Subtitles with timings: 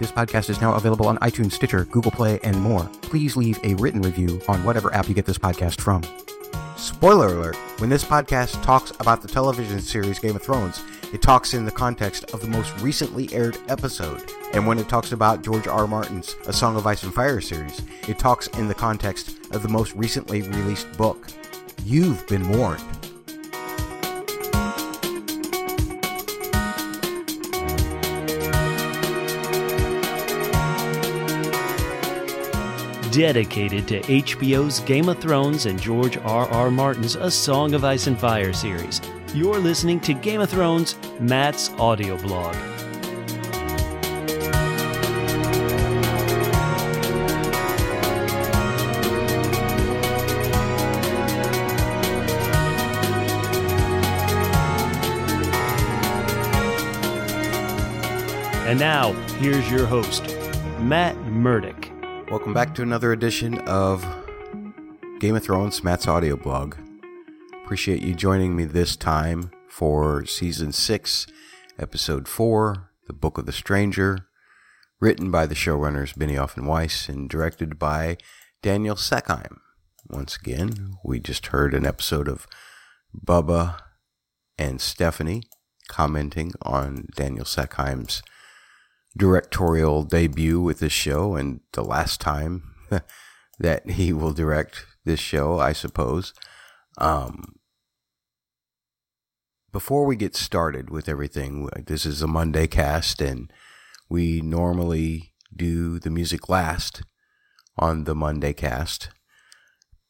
[0.00, 2.84] This podcast is now available on iTunes, Stitcher, Google Play, and more.
[3.02, 6.02] Please leave a written review on whatever app you get this podcast from.
[6.76, 10.82] Spoiler alert when this podcast talks about the television series Game of Thrones,
[11.12, 14.32] it talks in the context of the most recently aired episode.
[14.52, 15.80] And when it talks about George R.
[15.80, 15.86] R.
[15.86, 19.68] Martin's A Song of Ice and Fire series, it talks in the context of the
[19.68, 21.28] most recently released book.
[21.84, 22.82] You've been warned.
[33.16, 36.48] Dedicated to HBO's Game of Thrones and George R.
[36.48, 36.68] R.
[36.68, 39.00] Martin's A Song of Ice and Fire series.
[39.32, 42.56] You're listening to Game of Thrones, Matt's audio blog.
[58.66, 60.36] And now, here's your host,
[60.80, 61.83] Matt Murdock.
[62.30, 64.02] Welcome back to another edition of
[65.20, 66.74] Game of Thrones, Matt's audio blog.
[67.62, 71.26] Appreciate you joining me this time for season 6,
[71.78, 74.26] episode 4, The Book of the Stranger,
[75.00, 78.16] written by the showrunners Benioff and Weiss and directed by
[78.62, 79.58] Daniel Sackheim.
[80.08, 82.46] Once again, we just heard an episode of
[83.14, 83.76] Bubba
[84.56, 85.42] and Stephanie
[85.88, 88.22] commenting on Daniel Sackheim's
[89.16, 92.74] directorial debut with this show and the last time
[93.58, 96.32] that he will direct this show, I suppose.
[96.98, 97.56] Um,
[99.72, 103.52] before we get started with everything, this is a Monday cast, and
[104.08, 107.02] we normally do the music last
[107.76, 109.08] on the Monday cast.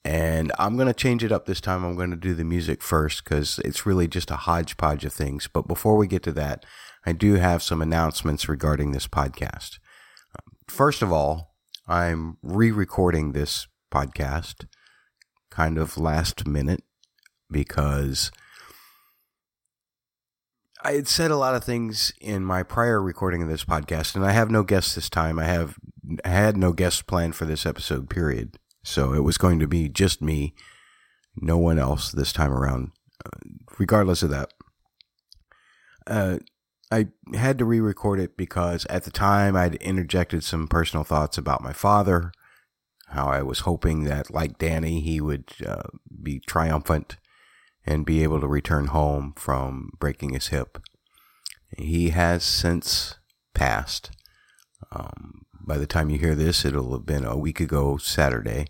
[0.05, 1.82] And I'm going to change it up this time.
[1.82, 5.48] I'm going to do the music first because it's really just a hodgepodge of things.
[5.50, 6.66] But before we get to that,
[7.06, 9.78] I do have some announcements regarding this podcast.
[10.69, 11.55] First of all,
[11.86, 14.66] I'm re recording this podcast
[15.50, 16.82] kind of last minute
[17.50, 18.32] because
[20.82, 24.25] I had said a lot of things in my prior recording of this podcast, and
[24.25, 25.38] I have no guests this time.
[25.38, 25.76] I have
[26.25, 28.59] had no guests planned for this episode, period.
[28.82, 30.54] So it was going to be just me,
[31.37, 32.91] no one else this time around,
[33.25, 33.31] uh,
[33.78, 34.50] regardless of that.
[36.06, 36.38] Uh,
[36.91, 41.62] I had to re-record it because at the time I'd interjected some personal thoughts about
[41.62, 42.33] my father,
[43.09, 45.89] how I was hoping that, like Danny, he would uh,
[46.23, 47.17] be triumphant
[47.87, 50.78] and be able to return home from breaking his hip.
[51.77, 53.17] He has since
[53.55, 54.11] passed.
[54.93, 58.67] Um, by the time you hear this, it'll have been a week ago Saturday,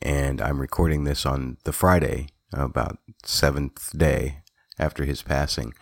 [0.00, 4.42] and I'm recording this on the Friday, about seventh day
[4.78, 5.74] after his passing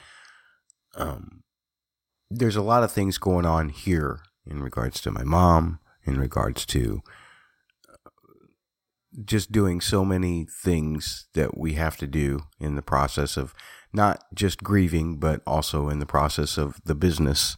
[0.96, 1.42] um,
[2.30, 6.66] there's a lot of things going on here in regards to my mom, in regards
[6.66, 7.02] to
[7.88, 8.10] uh,
[9.24, 13.54] just doing so many things that we have to do in the process of
[13.92, 17.56] not just grieving, but also in the process of the business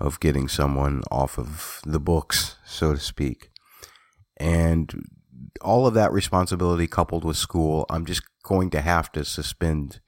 [0.00, 3.50] of getting someone off of the books, so to speak.
[4.36, 5.06] And
[5.60, 10.00] all of that responsibility coupled with school, I'm just going to have to suspend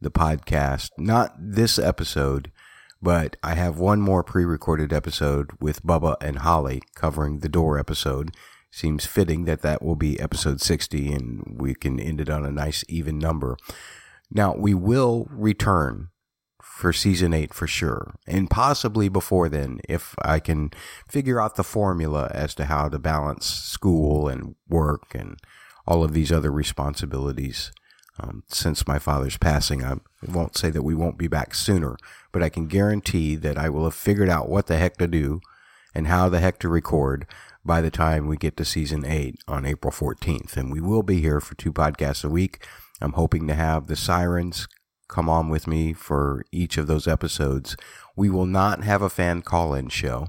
[0.00, 0.90] the podcast.
[0.98, 2.50] Not this episode,
[3.02, 7.78] but I have one more pre recorded episode with Bubba and Holly covering the door
[7.78, 8.34] episode.
[8.70, 12.52] Seems fitting that that will be episode 60 and we can end it on a
[12.52, 13.56] nice even number.
[14.30, 16.10] Now, we will return
[16.62, 20.70] for season 8 for sure, and possibly before then if I can
[21.08, 25.36] figure out the formula as to how to balance school and work and
[25.86, 27.72] all of these other responsibilities
[28.20, 29.84] um, since my father's passing.
[29.84, 31.96] I won't say that we won't be back sooner,
[32.32, 35.40] but I can guarantee that I will have figured out what the heck to do
[35.94, 37.26] and how the heck to record
[37.64, 40.56] by the time we get to season eight on April 14th.
[40.56, 42.66] And we will be here for two podcasts a week.
[43.00, 44.68] I'm hoping to have the sirens
[45.08, 47.76] come on with me for each of those episodes.
[48.16, 50.28] We will not have a fan call in show.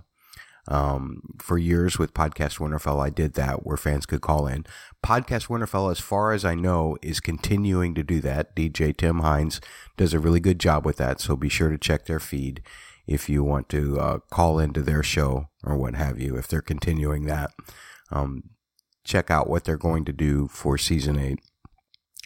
[0.67, 4.65] Um, for years with Podcast Winterfell, I did that where fans could call in.
[5.03, 8.55] Podcast Winterfell, as far as I know, is continuing to do that.
[8.55, 9.59] DJ Tim Hines
[9.97, 12.61] does a really good job with that, so be sure to check their feed
[13.07, 16.37] if you want to uh, call into their show or what have you.
[16.37, 17.51] If they're continuing that,
[18.11, 18.43] um,
[19.03, 21.39] check out what they're going to do for season eight.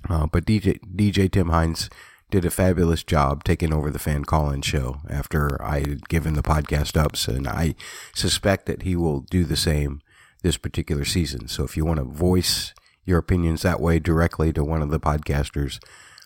[0.09, 1.89] Uh, but DJ DJ Tim Hines
[2.31, 6.43] did a fabulous job taking over the fan call-in show after I had given the
[6.43, 7.75] podcast ups, and I
[8.13, 10.01] suspect that he will do the same
[10.41, 11.47] this particular season.
[11.47, 12.73] So if you want to voice
[13.03, 15.79] your opinions that way directly to one of the podcasters,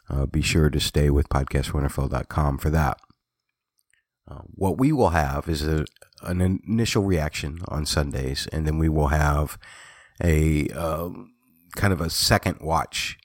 [0.10, 2.98] uh, be sure to stay with podcastwinterfell.com for that.
[4.28, 5.86] Uh, what we will have is a,
[6.24, 9.58] an initial reaction on Sundays, and then we will have
[10.24, 11.10] a uh,
[11.76, 13.18] kind of a second watch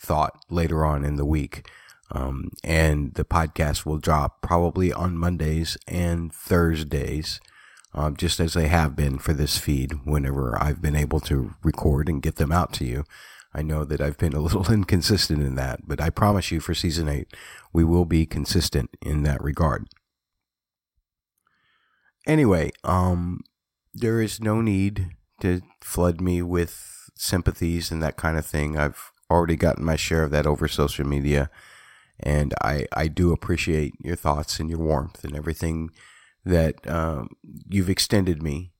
[0.00, 1.68] thought later on in the week.
[2.12, 7.40] Um, and the podcast will drop probably on Mondays and Thursdays,
[7.94, 12.08] um, just as they have been for this feed whenever I've been able to record
[12.08, 13.04] and get them out to you.
[13.52, 16.74] I know that I've been a little inconsistent in that, but I promise you for
[16.74, 17.28] season eight,
[17.72, 19.88] we will be consistent in that regard.
[22.26, 23.40] Anyway, um,
[23.94, 28.76] there is no need to flood me with sympathies and that kind of thing.
[28.76, 31.50] I've already gotten my share of that over social media,
[32.20, 35.90] and I I do appreciate your thoughts and your warmth and everything
[36.44, 37.30] that um,
[37.68, 38.72] you've extended me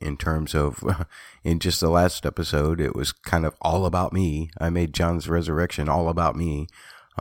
[0.00, 0.82] in terms of
[1.44, 5.28] in just the last episode it was kind of all about me i made jon's
[5.28, 6.66] resurrection all about me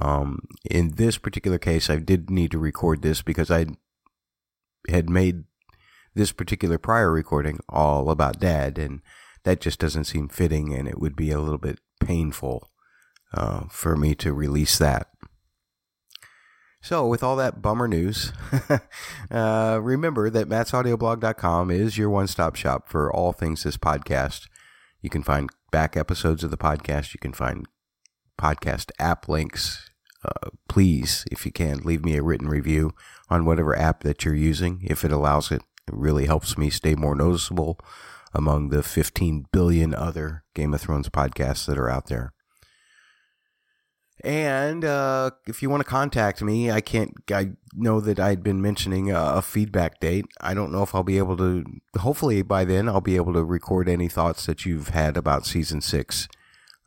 [0.02, 0.40] um,
[0.70, 3.68] in this particular case i did need to record this because i
[4.90, 5.44] had made
[6.16, 9.02] this particular prior recording all about dad, and
[9.44, 12.70] that just doesn't seem fitting, and it would be a little bit painful
[13.34, 15.08] uh, for me to release that.
[16.84, 18.34] So, with all that bummer news,
[19.32, 24.50] uh, remember that mattsaudioblog.com is your one stop shop for all things this podcast.
[25.02, 27.14] You can find back episodes of the podcast.
[27.14, 27.66] You can find
[28.38, 29.90] podcast app links.
[30.26, 32.92] Uh, please, if you can, leave me a written review
[33.30, 35.62] on whatever app that you're using, if it allows it.
[35.88, 37.80] It really helps me stay more noticeable
[38.34, 42.34] among the 15 billion other Game of Thrones podcasts that are out there.
[44.24, 47.14] And uh, if you want to contact me, I can't.
[47.32, 50.26] I know that I'd been mentioning a, a, feedback date.
[50.40, 51.64] I don't know if I'll be able to.
[51.98, 55.82] Hopefully, by then, I'll be able to record any thoughts that you've had about season
[55.82, 56.28] six.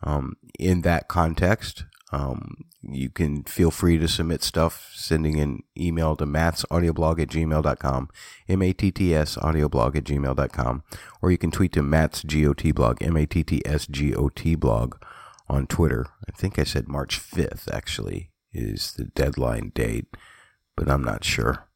[0.03, 6.17] Um, in that context, um, you can feel free to submit stuff sending an email
[6.17, 8.09] to mattsaudioblog at gmail.com,
[8.49, 10.83] M-A-T-T-S audioblog at gmail.com,
[11.21, 14.97] or you can tweet to Matt's GOT blog, M-A-T-T-S-G-O-T blog
[15.49, 16.07] on Twitter.
[16.29, 20.07] I think I said March 5th actually is the deadline date,
[20.77, 21.69] but I'm not sure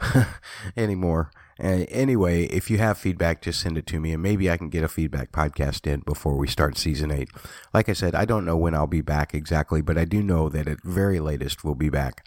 [0.76, 1.30] anymore.
[1.60, 4.68] Uh, anyway, if you have feedback, just send it to me, and maybe I can
[4.68, 7.30] get a feedback podcast in before we start season eight.
[7.74, 10.48] Like I said, I don't know when I'll be back exactly, but I do know
[10.48, 12.24] that at very latest we'll be back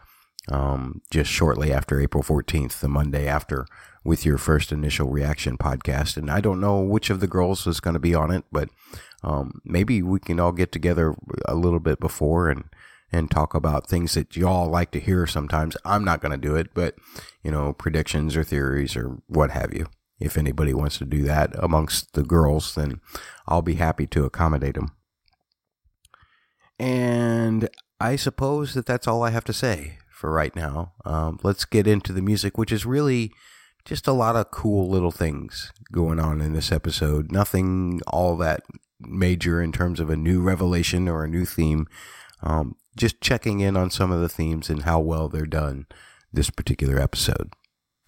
[0.49, 3.65] um, just shortly after April 14th, the Monday after,
[4.03, 6.17] with your first initial reaction podcast.
[6.17, 8.69] And I don't know which of the girls is going to be on it, but
[9.23, 11.15] um, maybe we can all get together
[11.45, 12.65] a little bit before and
[13.11, 15.75] and talk about things that y'all like to hear sometimes.
[15.83, 16.95] I'm not going to do it, but,
[17.43, 19.87] you know, predictions or theories or what have you.
[20.19, 23.01] If anybody wants to do that amongst the girls, then
[23.47, 24.91] I'll be happy to accommodate them.
[26.79, 27.69] And
[27.99, 30.93] I suppose that that's all I have to say for right now.
[31.03, 33.33] Um, let's get into the music, which is really
[33.85, 37.31] just a lot of cool little things going on in this episode.
[37.31, 38.63] Nothing all that
[38.99, 41.87] major in terms of a new revelation or a new theme.
[42.43, 45.85] Um, just checking in on some of the themes and how well they're done
[46.33, 47.51] this particular episode.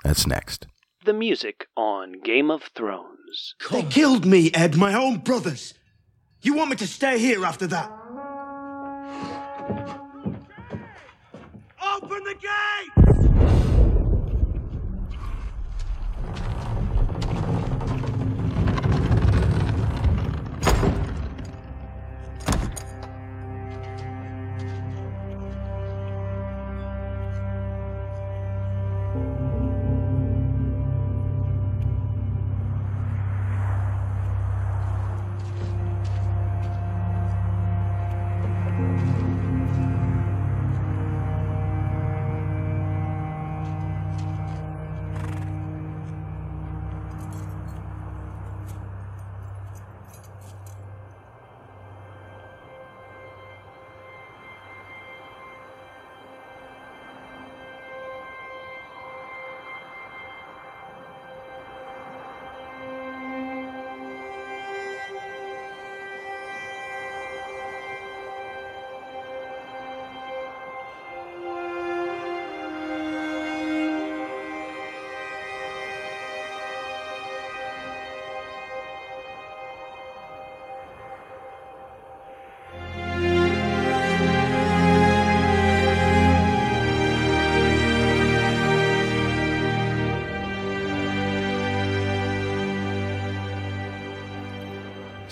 [0.03, 0.67] That's next.
[1.05, 3.55] The music on Game of Thrones.
[3.71, 5.73] They killed me, Ed, my own brothers.
[6.41, 7.91] You want me to stay here after that?
[11.83, 12.72] Open the gate!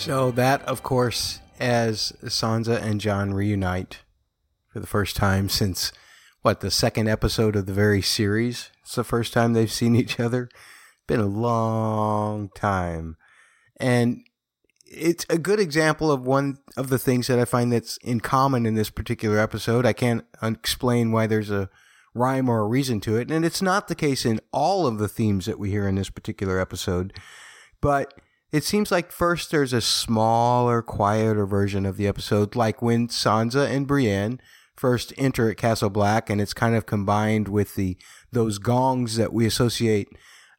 [0.01, 4.00] So that, of course, as Sansa and Jon reunite
[4.74, 5.91] for the first time since
[6.41, 8.72] what the second episode of the very series.
[8.81, 10.50] It's the first time they've seen each other.
[11.05, 13.15] Been a long time,
[13.79, 14.22] and
[14.88, 18.65] it's a good example of one of the things that I find that's in common
[18.65, 19.86] in this particular episode.
[19.86, 21.70] I can't explain why there's a
[22.15, 25.08] rhyme or a reason to it, and it's not the case in all of the
[25.08, 27.13] themes that we hear in this particular episode,
[27.81, 28.12] but
[28.51, 33.70] it seems like first there's a smaller, quieter version of the episode, like when Sansa
[33.70, 34.41] and Brienne
[34.75, 37.98] first enter at Castle Black, and it's kind of combined with the
[38.31, 40.08] those gongs that we associate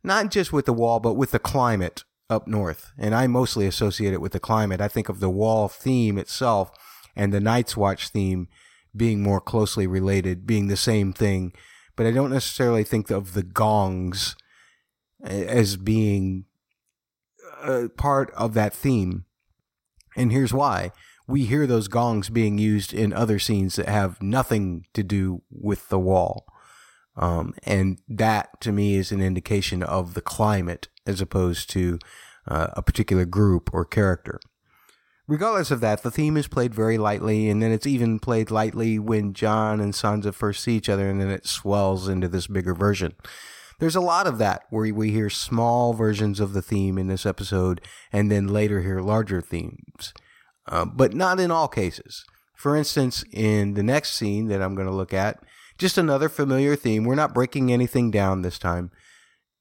[0.04, 2.92] not just with the wall, but with the climate up north.
[2.98, 4.80] And I mostly associate it with the climate.
[4.80, 6.70] I think of the wall theme itself
[7.14, 8.48] and the Night's Watch theme
[8.96, 11.52] being more closely related, being the same thing.
[11.94, 14.34] But I don't necessarily think of the gongs
[15.22, 16.46] as being
[17.62, 19.24] a part of that theme.
[20.16, 20.92] And here's why.
[21.26, 25.88] We hear those gongs being used in other scenes that have nothing to do with
[25.88, 26.46] the wall.
[27.16, 31.98] Um, and that to me is an indication of the climate as opposed to
[32.48, 34.40] uh, a particular group or character.
[35.28, 38.98] Regardless of that, the theme is played very lightly, and then it's even played lightly
[38.98, 42.74] when Jon and Sansa first see each other, and then it swells into this bigger
[42.74, 43.14] version.
[43.82, 47.26] There's a lot of that where we hear small versions of the theme in this
[47.26, 47.80] episode,
[48.12, 50.14] and then later hear larger themes,
[50.68, 52.24] uh, but not in all cases.
[52.54, 55.42] For instance, in the next scene that I'm going to look at,
[55.78, 57.02] just another familiar theme.
[57.02, 58.92] We're not breaking anything down this time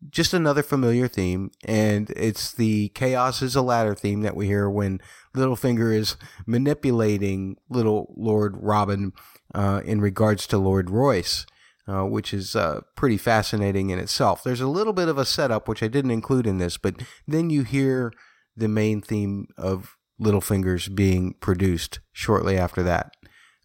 [0.10, 4.70] just another familiar theme, and it's the chaos is a ladder theme that we hear
[4.70, 5.00] when
[5.36, 9.14] Littlefinger is manipulating little Lord Robin
[9.54, 11.46] uh, in regards to Lord Royce,
[11.88, 14.44] uh, which is uh, pretty fascinating in itself.
[14.44, 16.96] There's a little bit of a setup which I didn't include in this, but
[17.28, 18.14] then you hear
[18.56, 23.14] the main theme of Littlefinger's being produced shortly after that.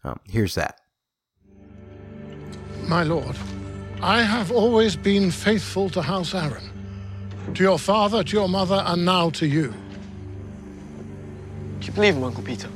[0.03, 0.79] Um, here's that.
[2.87, 3.35] My lord.
[4.01, 6.69] I have always been faithful to House Arryn,
[7.55, 9.73] to your father, to your mother, and now to you.
[11.79, 12.69] Do you believe him, Uncle Peter?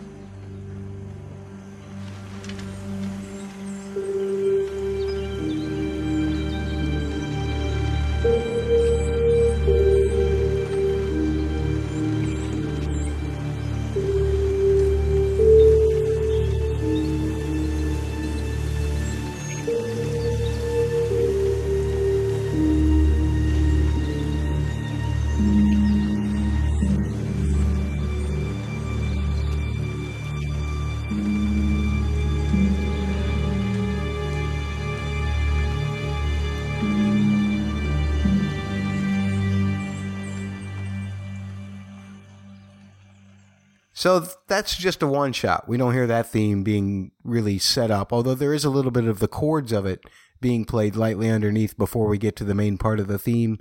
[44.02, 45.68] So that's just a one shot.
[45.68, 49.06] We don't hear that theme being really set up, although there is a little bit
[49.06, 50.04] of the chords of it
[50.42, 53.60] being played lightly underneath before we get to the main part of the theme.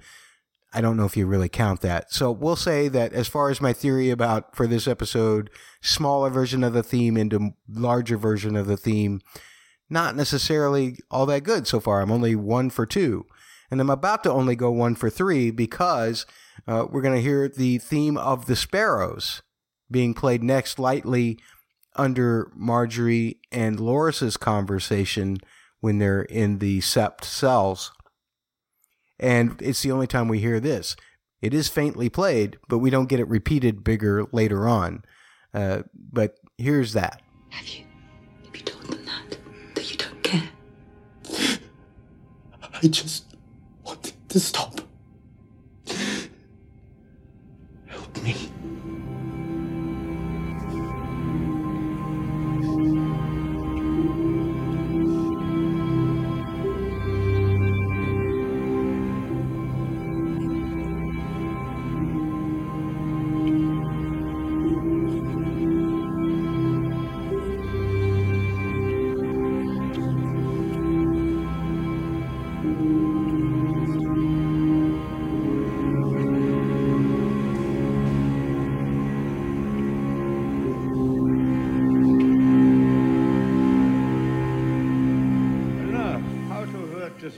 [0.73, 2.11] I don't know if you really count that.
[2.11, 5.51] So we'll say that as far as my theory about for this episode,
[5.83, 9.21] smaller version of the theme into larger version of the theme,
[9.91, 12.01] not necessarily all that good so far.
[12.01, 13.27] I'm only one for two.
[13.71, 16.25] And I'm about to only go one for three because
[16.67, 19.43] uh, we're going to hear the theme of the sparrows
[19.91, 21.39] being played next lightly
[21.97, 25.39] under Margaery and Loras's conversation
[25.81, 27.93] when they're in the sept cells.
[29.19, 30.97] And it's the only time we hear this.
[31.43, 35.05] It is faintly played, but we don't get it repeated bigger later on.
[35.53, 37.23] Uh, but here's that.
[37.49, 37.85] Have you?
[38.45, 39.39] Have you told them that?
[39.75, 40.49] That you don't care?
[42.83, 43.37] I just
[43.85, 44.81] want to stop.
[47.87, 48.37] Help me.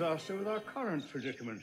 [0.03, 1.61] Disaster with our current predicament.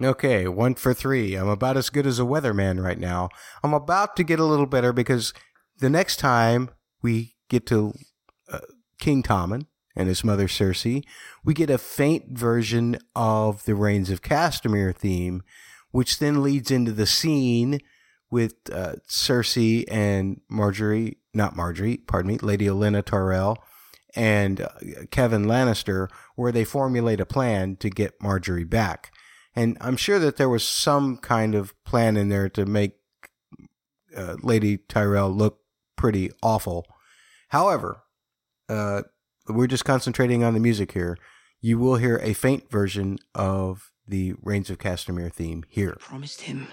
[0.00, 1.34] Okay, one for three.
[1.34, 3.28] I'm about as good as a weatherman right now.
[3.64, 5.32] I'm about to get a little better because
[5.78, 6.70] the next time
[7.02, 7.92] we get to
[8.48, 8.60] uh,
[9.00, 11.02] King Tommen and his mother Cersei,
[11.44, 15.42] we get a faint version of the Rains of Castamere theme,
[15.90, 17.80] which then leads into the scene
[18.30, 23.58] with uh, Cersei and Margaery, not Margaery, pardon me, Lady Olenna Tyrell
[24.14, 24.68] and uh,
[25.10, 29.12] Kevan Lannister, where they formulate a plan to get Margaery back.
[29.56, 32.94] And I'm sure that there was some kind of plan in there to make
[34.16, 35.60] uh, Lady Tyrell look
[35.96, 36.86] pretty awful.
[37.48, 38.02] However,
[38.68, 39.02] uh,
[39.48, 41.16] we're just concentrating on the music here.
[41.60, 45.96] You will hear a faint version of the Rains of Castamere theme here.
[45.98, 46.68] Promised him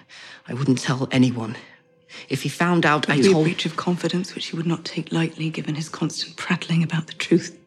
[0.48, 1.56] I wouldn't tell anyone.
[2.30, 3.46] If he found out, I It would be a told.
[3.46, 7.14] breach of confidence which he would not take lightly given his constant prattling about the
[7.14, 7.58] truth.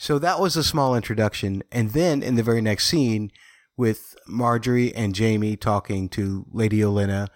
[0.00, 1.62] So that was a small introduction.
[1.70, 3.30] And then in the very next scene,
[3.78, 7.28] with Margaery and Jaime talking to Lady Olenna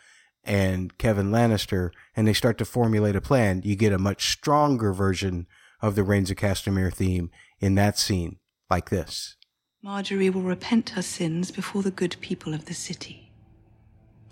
[0.45, 4.93] and Kevan Lannister, and they start to formulate a plan, you get a much stronger
[4.93, 5.47] version
[5.81, 7.31] of the Rains of Castamere theme
[7.61, 9.37] in that scene, like this.
[9.85, 13.31] Margaery will repent her sins before the good people of the city.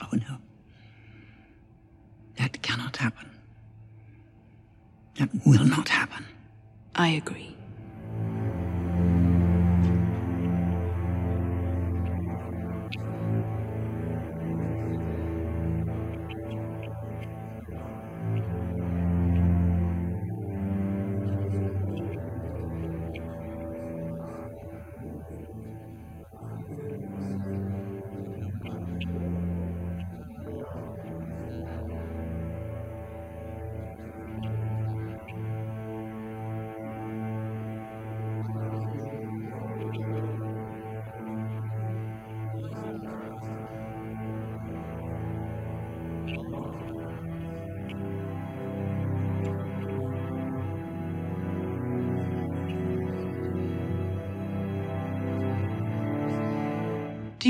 [0.00, 0.38] Oh no.
[2.38, 3.30] That cannot happen.
[5.18, 6.24] That will not happen.
[6.94, 7.56] I agree.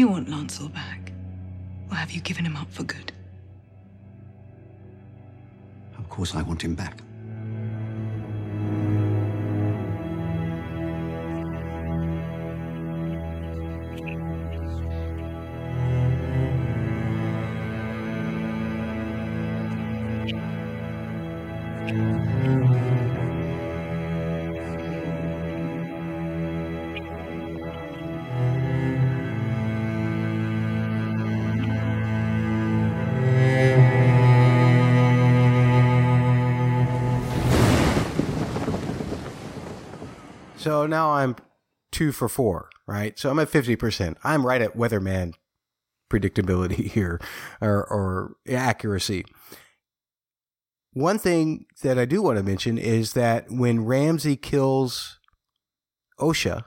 [0.01, 1.13] You want Lancel back?
[1.91, 3.13] Or have you given him up for good?
[5.99, 7.03] Of course, I want him back.
[40.71, 41.35] So now I'm
[41.91, 43.19] two for four, right?
[43.19, 44.15] So I'm at 50%.
[44.23, 45.33] I'm right at weatherman
[46.09, 47.21] predictability here
[47.61, 49.25] or, or accuracy.
[50.93, 55.19] One thing that I do want to mention is that when Ramsay kills
[56.21, 56.67] Osha,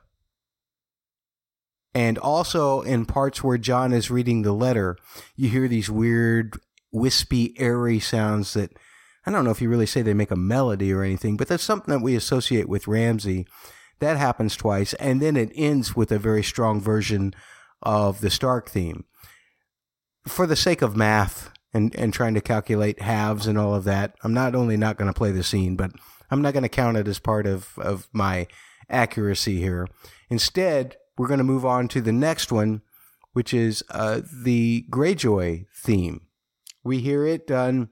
[1.96, 4.98] and also in parts where Jon is reading the letter,
[5.38, 6.60] you hear these weird,
[6.92, 8.78] wispy, airy sounds that
[9.26, 11.64] I don't know if you really say they make a melody or anything, but that's
[11.64, 13.48] something that we associate with Ramsay.
[14.00, 17.34] That happens twice, and then it ends with a very strong version
[17.82, 19.06] of the Stark theme.
[20.28, 24.16] For the sake of math and, and trying to calculate halves and all of that,
[24.24, 25.92] I'm not only not going to play the scene, but
[26.32, 28.48] I'm not going to count it as part of, of my
[28.90, 29.88] accuracy here.
[30.30, 32.82] Instead, we're going to move on to the next one,
[33.34, 36.22] which is uh, the Greyjoy theme.
[36.84, 37.90] We hear it done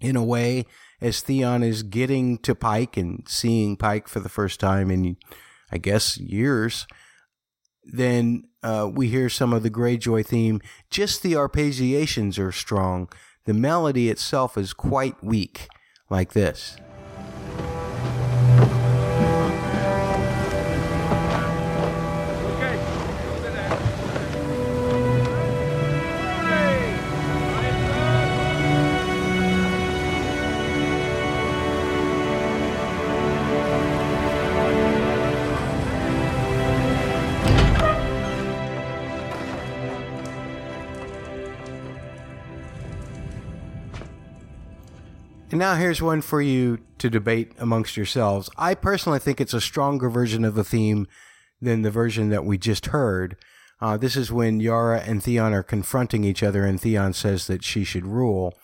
[0.00, 0.66] in a way
[1.02, 5.16] as Theon is getting to Pike and seeing Pike for the first time in,
[5.70, 6.86] I guess, years.
[7.84, 10.60] Then uh, we hear some of the Greyjoy theme.
[10.88, 13.08] Just the arpeggiations are strong.
[13.44, 15.66] The melody itself is quite weak,
[16.08, 16.76] like this.
[45.52, 48.48] And now here's one for you to debate amongst yourselves.
[48.56, 51.06] I personally think it's a stronger version of the theme
[51.60, 53.36] than the version that we just heard.
[53.78, 57.62] Uh, this is when Yara and Theon are confronting each other, and Theon says that
[57.62, 58.54] she should rule.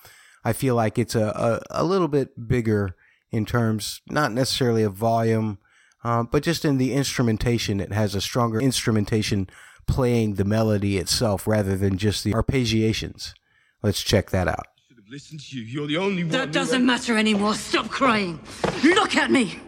[0.45, 2.97] I feel like it's a, a, a little bit bigger
[3.31, 5.59] in terms, not necessarily of volume,
[6.05, 7.81] uh, but just in the instrumentation.
[7.81, 9.51] It has a stronger instrumentation
[9.87, 13.35] playing the melody itself rather than just the arpeggiations.
[13.83, 14.69] Let's check that out.
[15.11, 15.65] Listen to you.
[15.65, 16.33] You're the only one.
[16.33, 17.55] That doesn't matter anymore.
[17.55, 18.41] Stop crying.
[18.83, 19.59] Look at me.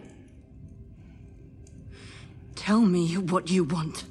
[2.55, 4.05] Tell me what you want.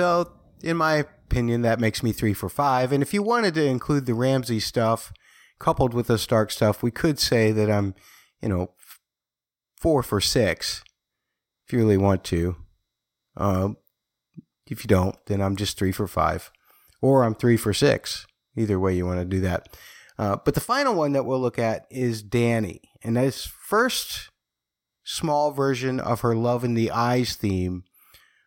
[0.00, 0.32] So,
[0.62, 2.90] in my opinion, that makes me three for five.
[2.90, 5.12] And if you wanted to include the Ramsay stuff
[5.58, 7.94] coupled with the Stark stuff, we could say that I'm,
[8.40, 8.70] you know,
[9.78, 10.82] four for six.
[11.66, 12.56] If you really want to.
[13.36, 13.76] Um,
[14.64, 16.50] if you don't, then I'm just three for five,
[17.02, 18.26] or I'm three for six.
[18.56, 19.68] Either way you want to do that.
[20.18, 24.30] Uh, but the final one that we'll look at is Danny, and this first
[25.04, 27.84] small version of her "Love in the Eyes" theme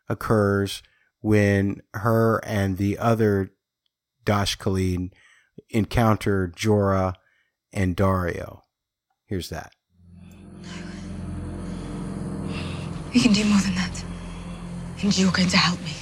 [0.09, 0.81] occurs
[1.23, 3.49] when her and the other
[4.25, 5.11] Dosh khaleen
[5.69, 7.13] encounter Jorah
[7.71, 8.59] and Daario.
[9.25, 9.71] Here's that.
[13.13, 14.03] We can do more than that.
[15.01, 15.93] And you're going to help me.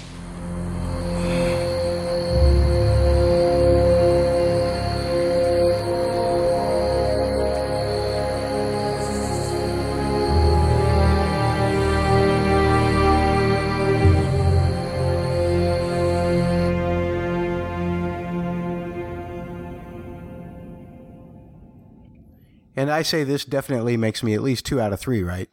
[22.92, 25.48] And I say this definitely makes me at least two out of three, right?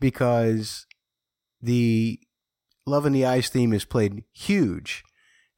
[0.00, 0.86] Because
[1.60, 2.18] the
[2.86, 5.04] Love in the Eyes theme is played huge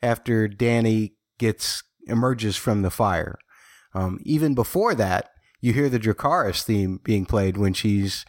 [0.03, 3.38] after Danny gets emerges from the fire.
[3.95, 8.27] Um, even before that, you hear the Dracarys theme being played when she's,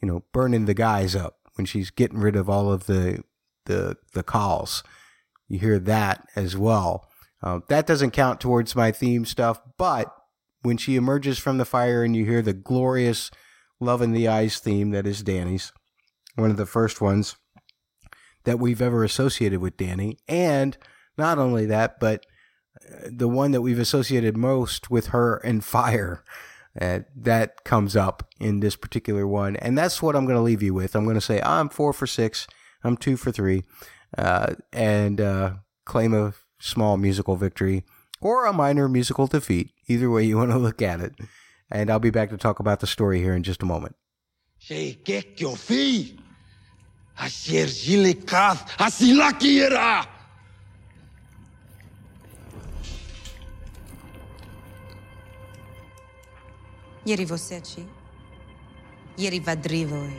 [0.00, 3.24] you know, burning the guys up, when she's getting rid of all of the
[3.66, 4.82] the the khals.
[5.48, 7.10] You hear that as well.
[7.42, 10.14] Um, that doesn't count towards my theme stuff, but
[10.62, 13.30] when she emerges from the fire and you hear the glorious
[13.80, 15.72] Love in the Eyes theme that is Danny's,
[16.34, 17.36] one of the first ones
[18.44, 20.18] that we've ever associated with Danny.
[20.26, 20.76] And
[21.16, 22.26] not only that, but
[22.80, 26.24] uh, the one that we've associated most with her and fire.
[26.80, 29.56] Uh, that comes up in this particular one.
[29.56, 30.94] And that's what I'm going to leave you with.
[30.94, 32.46] I'm going to say I'm four for six,
[32.84, 33.64] I'm two for three,
[34.16, 37.82] uh, and uh, claim a small musical victory
[38.20, 41.14] or a minor musical defeat, either way you want to look at it.
[41.70, 43.96] And I'll be back to talk about the story here in just a moment.
[57.08, 57.88] Ieri você aqui.
[59.16, 60.12] Ieri vadrivoi.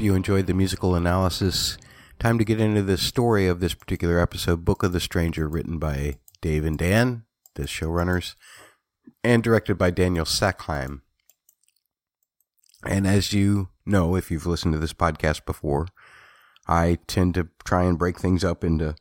[0.00, 1.76] Hope you enjoyed the musical analysis.
[2.18, 5.78] Time to get into the story of this particular episode, Book of the Stranger, written
[5.78, 8.34] by Dave and Dan, the showrunners,
[9.22, 11.02] and directed by Daniel Sackheim.
[12.82, 15.86] And as you know, if you've listened to this podcast before,
[16.66, 18.94] I tend to try and break things up into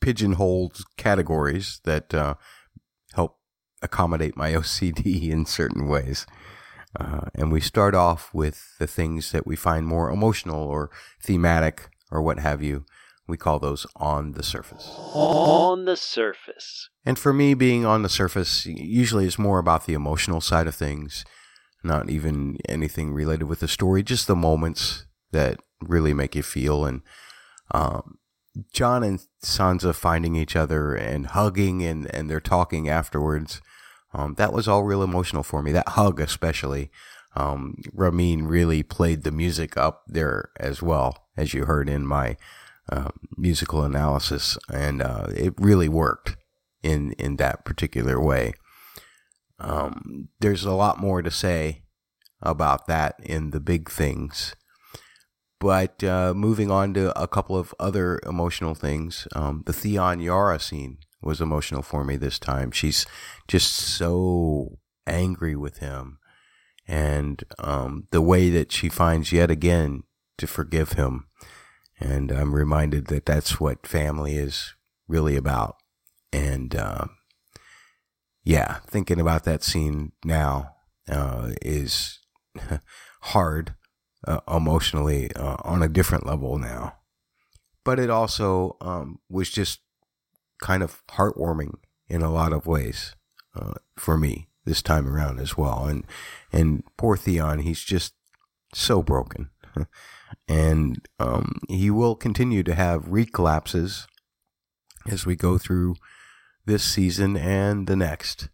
[0.00, 2.34] pigeonholed categories that uh,
[3.12, 3.38] help
[3.82, 6.26] accommodate my OCD in certain ways.
[6.98, 10.90] Uh, and we start off with the things that we find more emotional or
[11.22, 12.84] thematic or what have you.
[13.26, 14.90] We call those on the surface.
[15.12, 16.88] On the surface.
[17.04, 20.74] And for me, being on the surface usually is more about the emotional side of
[20.74, 21.26] things,
[21.84, 26.86] not even anything related with the story, just the moments that really make you feel.
[26.86, 27.02] And
[27.70, 28.18] um,
[28.72, 33.60] Jon and Sansa finding each other and hugging and, and they're talking afterwards.
[34.12, 35.72] Um, that was all real emotional for me.
[35.72, 36.90] That hug, especially.
[37.36, 42.36] Um, Ramin really played the music up there as well, as you heard in my
[42.90, 46.36] uh, musical analysis, and uh, it really worked
[46.82, 48.54] in in that particular way.
[49.58, 51.82] Um, there's a lot more to say
[52.40, 54.54] about that in the big things,
[55.60, 60.58] but uh, moving on to a couple of other emotional things, um, the Theon Yara
[60.58, 62.70] scene was emotional for me this time.
[62.70, 63.06] She's
[63.46, 66.18] just so angry with him,
[66.86, 70.04] and um, the way that she finds yet again
[70.38, 71.26] to forgive him.
[72.00, 74.74] And I'm reminded that that's what family is
[75.08, 75.76] really about.
[76.32, 77.06] And uh,
[78.44, 80.76] yeah, thinking about that scene now
[81.08, 82.20] uh, is
[83.22, 83.74] hard
[84.26, 86.94] uh, emotionally uh, on a different level now.
[87.84, 89.80] But it also um, was just
[90.60, 91.74] kind of heartwarming
[92.08, 93.14] in a lot of ways
[93.54, 95.86] uh, for me this time around as well.
[95.86, 96.04] And
[96.52, 98.14] and poor Theon, he's just
[98.74, 99.50] so broken,
[100.48, 104.06] and um, he will continue to have reclapses
[105.10, 105.96] as we go through
[106.66, 108.48] this season and the next.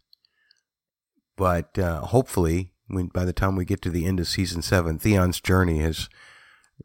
[1.37, 4.97] But uh, hopefully, when by the time we get to the end of season seven,
[4.97, 6.09] Theon's journey has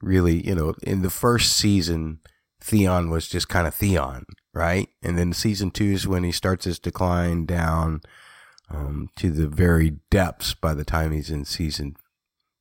[0.01, 2.21] really, you know, in the first season,
[2.61, 4.89] Theon was just kind of Theon, right?
[5.03, 8.03] And then season two is when he starts his decline down
[8.71, 11.97] um, to the very depths by the time he's in season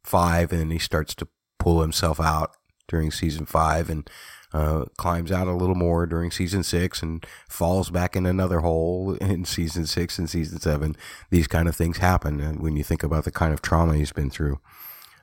[0.04, 2.52] five, and then he starts to pull himself out
[2.88, 4.10] during season five and
[4.52, 9.14] uh, climbs out a little more during season six and falls back in another hole
[9.22, 10.96] in season six and season seven.
[11.30, 14.30] These kind of things happen when you think about the kind of trauma he's been
[14.30, 14.60] through.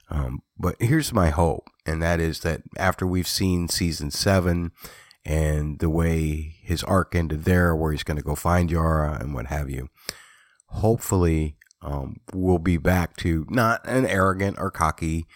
[0.09, 4.71] Um, but here's my hope, and that is that after we've seen season seven
[5.25, 9.33] and the way his arc ended there, where he's going to go find Yara and
[9.33, 9.89] what have you,
[10.67, 15.27] hopefully um, we'll be back to not an arrogant or cocky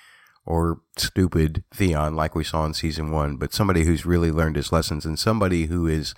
[0.45, 4.73] or stupid Theon like we saw in season one, but somebody who's really learned his
[4.73, 6.15] lessons and somebody who is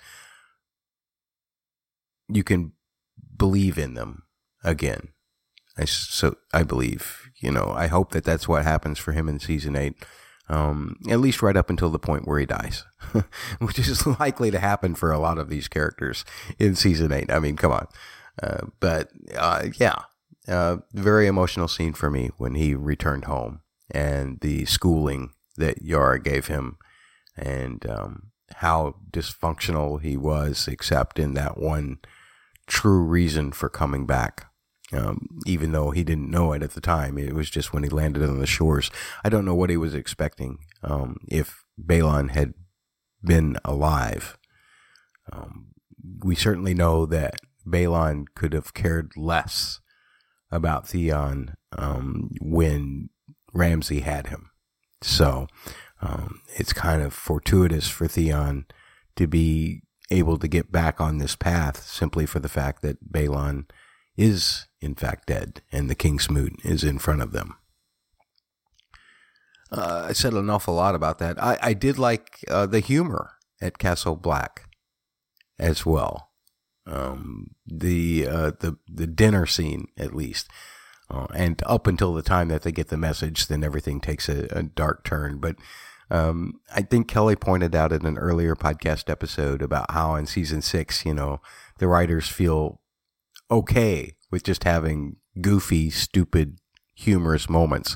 [2.27, 2.71] you can
[3.37, 4.23] believe in them
[4.63, 5.09] again.
[5.77, 9.39] I, so I believe, you know, I hope that that's what happens for him in
[9.39, 10.03] season eight.
[10.49, 12.83] Um, at least right up until the point where he dies,
[13.59, 16.25] which is likely to happen for a lot of these characters
[16.59, 17.31] in season eight.
[17.31, 17.87] I mean, come on.
[18.41, 20.01] Uh, but uh, yeah,
[20.47, 26.19] uh, very emotional scene for me when he returned home and the schooling that Yara
[26.19, 26.77] gave him,
[27.37, 31.99] and um, how dysfunctional he was, except in that one
[32.67, 34.47] true reason for coming back.
[34.93, 37.89] Um, even though he didn't know it at the time, it was just when he
[37.89, 38.91] landed on the shores.
[39.23, 40.59] I don't know what he was expecting.
[40.83, 42.53] Um, if Balon had
[43.23, 44.37] been alive,
[45.31, 45.67] um,
[46.23, 49.79] we certainly know that Balon could have cared less
[50.51, 53.09] about Theon um, when
[53.53, 54.51] Ramsay had him.
[55.01, 55.47] So
[56.01, 58.65] um, it's kind of fortuitous for Theon
[59.15, 63.65] to be able to get back on this path simply for the fact that Balon
[64.17, 67.55] is in fact dead and the Kingsmoot is in front of them.
[69.71, 71.41] Uh, I said an awful lot about that.
[71.41, 74.69] I, I did like uh, the humor at Castle Black
[75.57, 76.29] as well.
[76.85, 80.49] Um, the uh, the the dinner scene, at least,
[81.09, 84.47] uh, and up until the time that they get the message, then everything takes a,
[84.51, 85.39] a dark turn.
[85.39, 85.55] But
[86.11, 90.61] um, I think Kelly pointed out in an earlier podcast episode about how in season
[90.61, 91.41] six, you know,
[91.79, 92.81] the writers feel
[93.53, 96.59] okay with just having goofy, stupid,
[96.95, 97.95] humorous moments,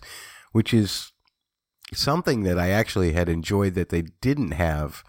[0.51, 1.11] which is
[1.93, 5.03] something that I actually had enjoyed that they didn't have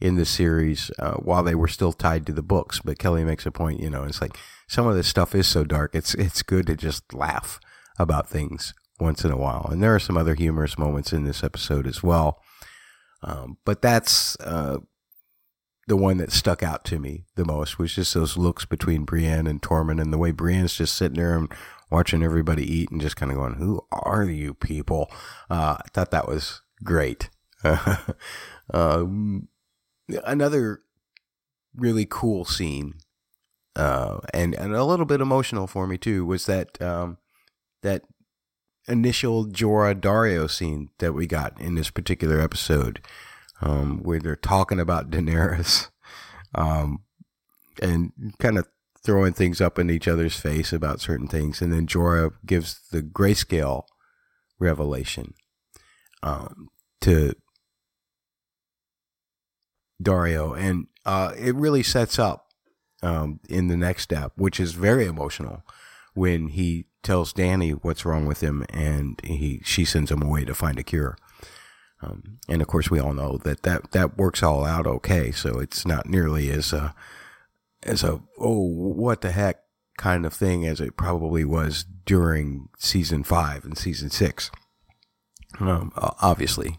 [0.00, 2.80] in the series uh, while they were still tied to the books.
[2.84, 4.36] But Kelly makes a point, you know, it's like
[4.68, 5.94] some of this stuff is so dark.
[5.94, 7.58] It's it's good to just laugh
[7.98, 9.68] about things once in a while.
[9.70, 12.40] And there are some other humorous moments in this episode as well.
[13.22, 14.78] Um, but that's uh,
[15.88, 19.46] the one that stuck out to me the most was just those looks between Brienne
[19.46, 21.50] and Tormund and the way Brienne's just sitting there and
[21.90, 25.10] watching everybody eat and just kind of going, "Who are you people?"
[25.50, 27.30] Uh, I thought that was great.
[28.74, 29.48] um,
[30.24, 30.82] another
[31.74, 32.94] really cool scene,
[33.74, 37.16] uh, and and a little bit emotional for me too, was that um,
[37.80, 38.02] that
[38.86, 43.00] initial Jorah Daario scene that we got in this particular episode
[43.60, 45.88] um, where they're talking about Daenerys
[46.54, 47.00] um,
[47.80, 48.68] and kind of
[49.04, 51.62] throwing things up in each other's face about certain things.
[51.62, 53.84] And then Jorah gives the grayscale
[54.58, 55.34] revelation
[56.22, 56.68] um,
[57.00, 57.34] to
[60.02, 60.58] Daario.
[60.58, 62.48] And uh, it really sets up
[63.02, 65.62] um, in the next step, which is very emotional
[66.14, 70.54] when he tells Dany what's wrong with him and he she sends him away to
[70.54, 71.16] find a cure.
[72.00, 75.32] Um, and of course, we all know that, that that works all out okay.
[75.32, 76.94] So it's not nearly as a
[77.82, 79.60] as a oh what the heck
[79.96, 84.50] kind of thing as it probably was during season five and season six.
[85.60, 86.78] Um, obviously,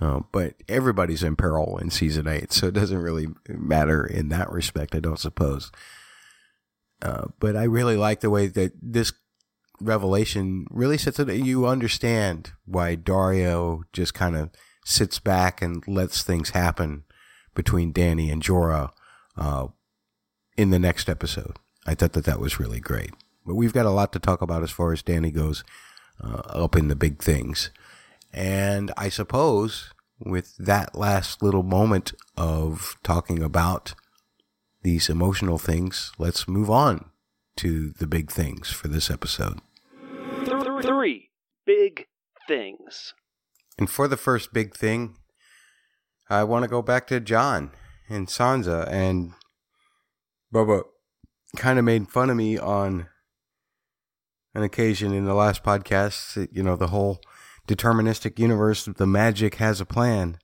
[0.00, 4.50] uh, but everybody's in peril in season eight, so it doesn't really matter in that
[4.50, 5.70] respect, I don't suppose.
[7.00, 9.12] Uh, but I really like the way that this
[9.84, 11.28] revelation really sets it.
[11.28, 14.50] You understand why Daario just kind of
[14.84, 17.04] sits back and lets things happen
[17.54, 18.90] between Dany and Jorah
[19.36, 19.68] uh,
[20.56, 21.56] in the next episode.
[21.86, 23.10] I thought that that was really great.
[23.44, 25.64] But we've got a lot to talk about as far as Dany goes
[26.22, 27.70] uh, up in the big things.
[28.32, 33.94] And I suppose with that last little moment of talking about
[34.82, 37.10] these emotional things, let's move on
[37.56, 39.60] to the big things for this episode.
[40.44, 41.30] Three
[41.64, 42.06] big
[42.48, 43.14] things.
[43.78, 45.16] And for the first big thing,
[46.28, 47.70] I want to go back to Jon
[48.08, 48.88] and Sansa.
[48.88, 49.32] And
[50.52, 50.82] Bubba
[51.56, 53.06] kind of made fun of me on
[54.54, 56.48] an occasion in the last podcast.
[56.52, 57.20] You know, the whole
[57.68, 60.38] deterministic universe, the magic has a plan,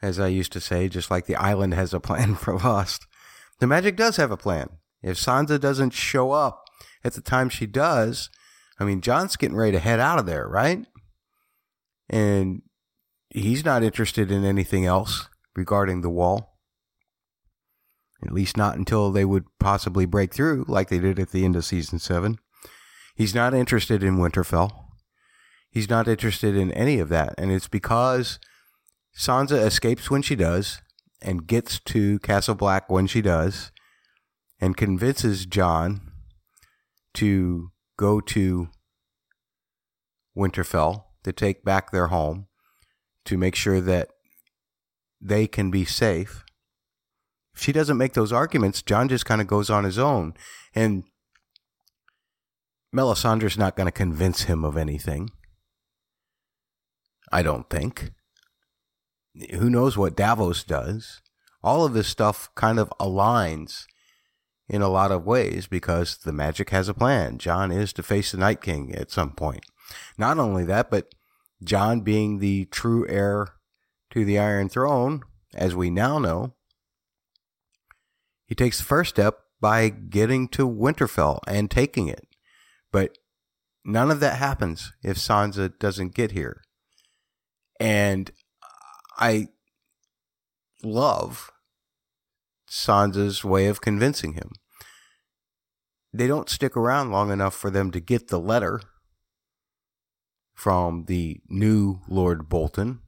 [0.00, 3.06] as I used to say, just like the island has a plan for Lost.
[3.58, 4.68] The magic does have a plan.
[5.02, 6.64] If Sansa doesn't show up
[7.04, 8.30] at the time she does,
[8.78, 10.86] I mean, Jon's getting ready to head out of there, right?
[12.08, 12.62] And
[13.30, 16.58] he's not interested in anything else regarding the wall.
[18.24, 21.56] At least not until they would possibly break through, like they did at the end
[21.56, 22.38] of season seven.
[23.14, 24.70] He's not interested in Winterfell.
[25.70, 27.34] He's not interested in any of that.
[27.38, 28.38] And it's because
[29.16, 30.80] Sansa escapes when she does
[31.20, 33.72] and gets to Castle Black when she does
[34.60, 36.00] and convinces Jon
[37.14, 38.68] to go to
[40.34, 42.46] Winterfell to take back their home
[43.26, 44.08] to make sure that
[45.20, 46.44] they can be safe.
[47.54, 50.32] If she doesn't make those arguments, Jon just kind of goes on his own.
[50.74, 51.04] And
[52.94, 55.30] Melisandre's not going to convince him of anything.
[57.30, 58.12] I don't think.
[59.50, 61.20] Who knows what Davos does?
[61.62, 63.86] All of this stuff kind of aligns
[64.68, 67.38] in a lot of ways because the magic has a plan.
[67.38, 69.64] Jon is to face the Night King at some point.
[70.16, 71.14] Not only that, but
[71.62, 73.48] Jon being the true heir
[74.10, 75.22] to the Iron Throne,
[75.54, 76.54] as we now know,
[78.46, 82.26] he takes the first step by getting to Winterfell and taking it.
[82.92, 83.18] But
[83.84, 86.62] none of that happens if Sansa doesn't get here.
[87.80, 88.30] And
[89.18, 89.48] I
[90.82, 91.50] love
[92.70, 94.52] Sansa's way of convincing him.
[96.12, 98.80] They don't stick around long enough for them to get the letter
[100.54, 103.00] from the new Lord Bolton.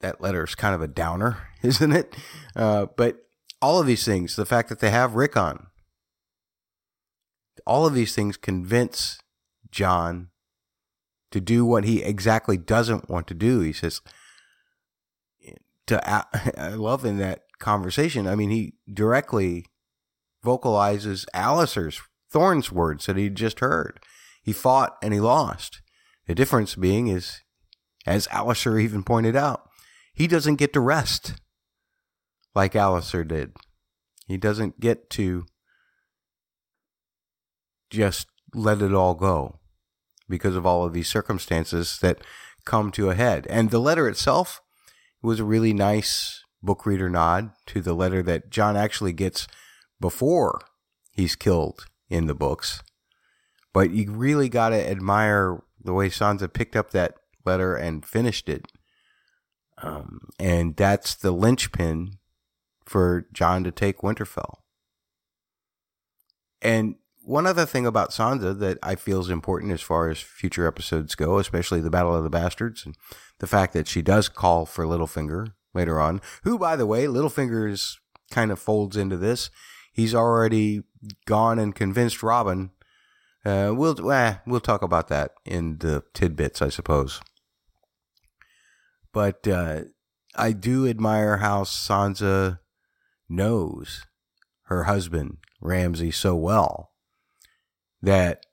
[0.00, 2.16] That letter is kind of a downer, isn't it?
[2.54, 3.18] Uh, but
[3.60, 5.66] all of these things, the fact that they have Rickon,
[7.66, 9.18] all of these things convince
[9.70, 10.28] Jon
[11.30, 13.60] to do what he exactly doesn't want to do.
[13.60, 14.00] He says,
[15.88, 16.00] to
[16.58, 18.26] I love in that conversation.
[18.26, 19.66] I mean, he directly
[20.42, 22.00] vocalizes Alliser's
[22.30, 24.00] Thorne's words that he just heard.
[24.42, 25.80] He fought and he lost.
[26.26, 27.40] The difference being is,
[28.06, 29.68] as Alliser even pointed out,
[30.12, 31.34] he doesn't get to rest
[32.54, 33.52] like Alliser did.
[34.26, 35.46] He doesn't get to
[37.90, 39.58] just let it all go
[40.28, 42.20] because of all of these circumstances that
[42.64, 43.46] come to a head.
[43.48, 44.60] And the letter itself
[45.22, 49.46] was a really nice book reader nod to the letter that Jon actually gets
[50.00, 50.60] before
[51.12, 52.82] he's killed in the books.
[53.72, 58.48] But you really got to admire the way Sansa picked up that letter and finished
[58.48, 58.66] it.
[59.82, 62.18] Um, and that's the linchpin
[62.84, 64.58] for Jon to take Winterfell.
[66.60, 70.66] And one other thing about Sansa that I feel is important as far as future
[70.66, 72.96] episodes go, especially the Battle of the Bastards, and
[73.38, 77.98] the fact that she does call for Littlefinger later on, who, by the way, Littlefinger's
[78.30, 79.50] kind of folds into this.
[79.92, 80.82] He's already
[81.26, 82.70] gone and convinced Robin.
[83.44, 87.20] Uh, we'll eh, we'll talk about that in the tidbits, I suppose.
[89.12, 89.84] But uh,
[90.36, 92.58] I do admire how Sansa
[93.28, 94.04] knows
[94.64, 96.92] her husband Ramsay so well
[98.02, 98.44] that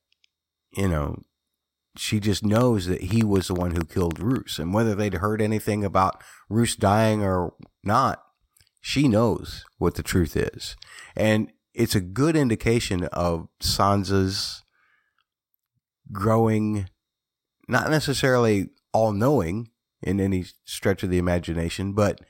[0.75, 1.21] you know
[1.97, 5.41] she just knows that he was the one who killed Roose, and whether they'd heard
[5.41, 8.21] anything about Roose dying or not,
[8.81, 10.75] she knows what the truth is,
[11.15, 14.63] and it's a good indication of Sansa's
[16.11, 16.87] growing,
[17.67, 19.69] not necessarily all knowing
[20.01, 22.21] in any stretch of the imagination, but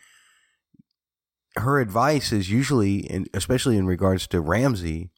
[1.58, 5.12] her advice is usually, especially in regards to Ramsay,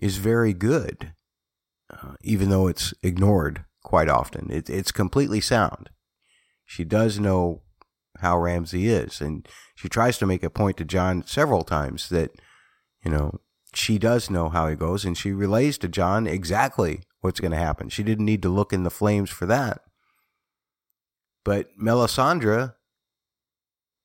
[0.00, 1.12] is very good,
[1.90, 4.50] uh, even though it's ignored quite often.
[4.50, 5.90] It, it's completely sound.
[6.64, 7.62] She does know
[8.20, 12.32] how Ramsay is, and she tries to make a point to Jon several times that,
[13.04, 13.40] you know,
[13.74, 17.56] she does know how he goes, and she relays to Jon exactly what's going to
[17.58, 17.88] happen.
[17.88, 19.82] She didn't need to look in the flames for that.
[21.44, 22.74] But Melisandre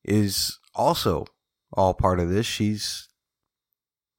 [0.04, 1.26] is also
[1.72, 2.46] all part of this.
[2.46, 3.08] She's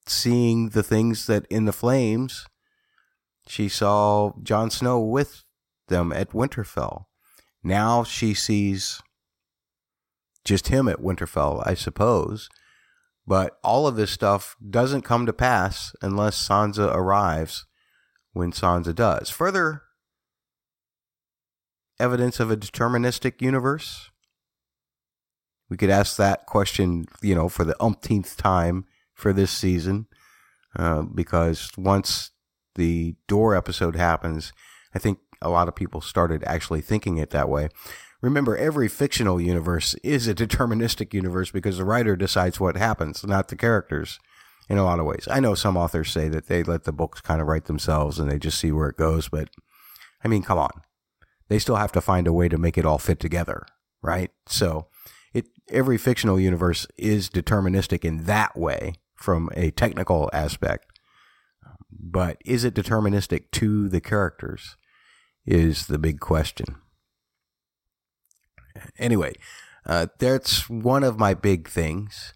[0.06, 2.46] seeing the things that in the flames
[3.48, 5.44] she saw Jon Snow with
[5.88, 7.06] them at Winterfell.
[7.64, 9.02] Now she sees
[10.44, 12.50] just him at Winterfell, I suppose.
[13.26, 17.66] But all of this stuff doesn't come to pass unless Sansa arrives
[18.34, 19.30] when Sansa does.
[19.30, 19.84] Further
[22.00, 24.12] evidence of a deterministic universe?
[25.70, 30.08] We could ask that question, you know, for the umpteenth time for this season,
[30.76, 32.32] uh, because once
[32.76, 34.54] the door episode happens,
[34.94, 37.70] I think a lot of people started actually thinking it that way.
[38.22, 43.50] Remember, every fictional universe is a deterministic universe because the writer decides what happens, not
[43.50, 44.20] the characters,
[44.70, 45.28] in a lot of ways.
[45.30, 48.32] I know some authors say that they let the books kind of write themselves and
[48.32, 49.50] they just see where it goes, but
[50.24, 50.72] I mean, come on.
[51.50, 53.66] They still have to find a way to make it all fit together,
[54.02, 54.32] right?
[54.48, 54.88] So,
[55.34, 60.93] it every fictional universe is deterministic in that way from a technical aspect.
[62.00, 64.76] But is it deterministic to the characters?
[65.46, 66.78] Is the big question.
[68.98, 69.34] Anyway,
[69.86, 72.34] uh, that's one of my big things.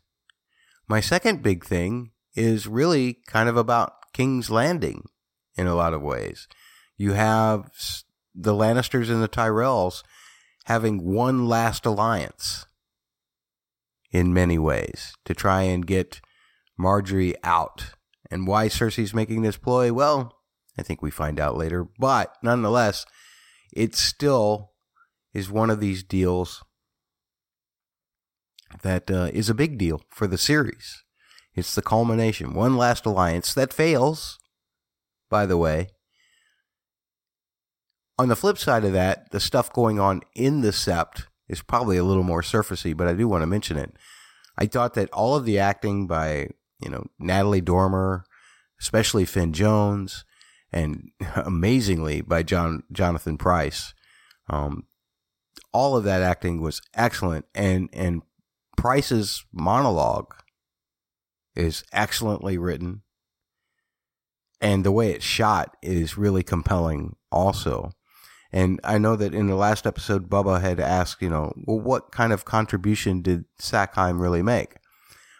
[0.87, 5.05] My second big thing is really kind of about King's Landing
[5.55, 6.47] in a lot of ways.
[6.97, 7.69] You have
[8.35, 10.03] the Lannisters and the Tyrells
[10.65, 12.65] having one last alliance
[14.11, 16.21] in many ways to try and get
[16.79, 17.93] Margaery out.
[18.29, 19.93] And why Cersei's making this ploy?
[19.93, 20.33] Well,
[20.77, 21.87] I think we find out later.
[21.97, 23.05] But nonetheless,
[23.73, 24.71] it still
[25.33, 26.63] is one of these deals
[28.81, 31.03] that uh, is a big deal for the series.
[31.55, 32.53] It's the culmination.
[32.53, 34.37] One last alliance that fails,
[35.29, 35.87] by the way.
[38.19, 41.97] On the flip side of that, the stuff going on in the Sept is probably
[41.97, 43.95] a little more surfacey, but I do want to mention it.
[44.57, 46.49] I thought that all of the acting by,
[46.79, 48.23] you know, Natalie Dormer,
[48.79, 50.25] especially Finn Jones,
[50.71, 53.93] and amazingly by John Jonathan Pryce.
[54.49, 54.85] um,
[55.73, 58.21] all of that acting was excellent, and and
[58.77, 60.33] Pryce's monologue
[61.55, 63.01] is excellently written,
[64.61, 67.91] and the way it's shot is really compelling, also.
[68.51, 72.11] And I know that in the last episode, Bubba had asked, you know, well, what
[72.11, 74.77] kind of contribution did Sackheim really make?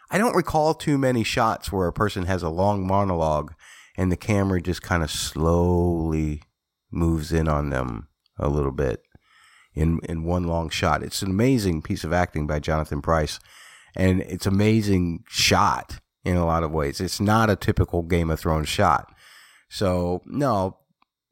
[0.10, 3.54] I don't recall too many shots where a person has a long monologue
[3.98, 6.44] and the camera just kind of slowly
[6.92, 8.08] moves in on them
[8.40, 9.02] a little bit
[9.74, 11.04] in in one long shot.
[11.04, 13.40] It's an amazing piece of acting by Jonathan Pryce,
[13.96, 17.02] and it's amazing shot in a lot of ways.
[17.02, 19.14] It's not a typical Game of Thrones shot.
[19.70, 20.78] So no,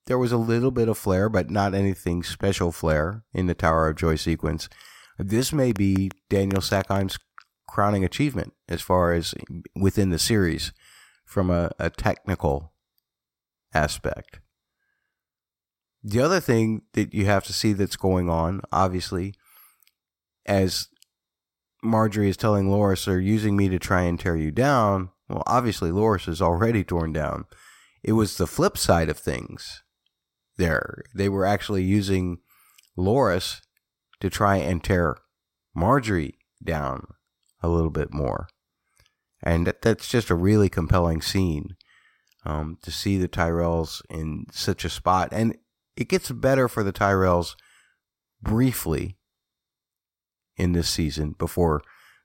[0.08, 3.88] there was a little bit of flair, but not anything special flair in the Tower
[3.88, 4.68] of Joy sequence.
[5.18, 7.18] This may be Daniel Sackheim's
[7.68, 9.34] crowning achievement as far as
[9.76, 10.72] within the series
[11.26, 12.74] from a, a technical
[13.74, 14.40] aspect.
[16.04, 19.34] The other thing that you have to see that's going on, obviously,
[20.46, 20.88] as
[21.84, 25.10] Margaery is telling Loras, they're using me to try and tear you down.
[25.28, 27.46] Well, obviously, Loras is already torn down
[28.06, 29.82] it was the flip side of things
[30.58, 31.04] there.
[31.16, 32.38] They were actually using
[32.96, 33.62] Loras
[34.20, 35.18] to try and tear
[35.76, 37.08] Margaery down
[37.64, 38.48] a little bit more.
[39.46, 41.76] And that, that's just a really compelling scene
[42.46, 45.30] um, to see the Tyrells in such a spot.
[45.32, 45.58] And
[45.96, 47.56] it gets better for the Tyrells
[48.42, 49.18] briefly
[50.58, 51.82] in this season before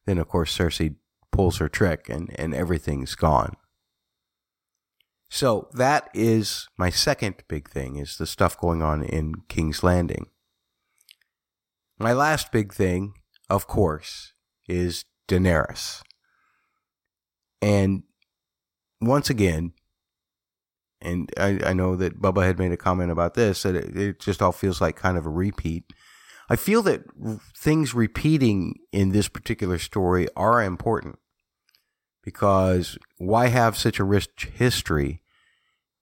[0.07, 0.97] then, of course, Cersei
[1.31, 3.55] pulls her trick and, and everything's gone.
[5.29, 10.27] So that is my second big thing is the stuff going on in King's Landing.
[11.99, 13.13] My last big thing,
[13.49, 14.33] of course,
[14.67, 16.03] is Daenerys.
[17.63, 18.05] And
[19.01, 19.73] once again,
[21.01, 24.21] and I, I know that Bubba had made a comment about this, that it, it
[24.21, 25.85] just all feels like kind of a repeat.
[26.49, 27.05] I feel that
[27.57, 31.19] things repeating in this particular story are important
[32.25, 35.23] because why have such a rich history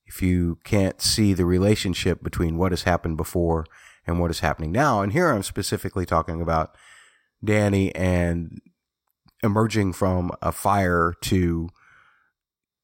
[0.05, 3.65] if you can't see the relationship between what has happened before
[4.07, 5.01] and what is happening now?
[5.01, 6.75] And here I'm specifically talking about
[7.45, 8.59] Dany and
[9.43, 11.69] emerging from a fire to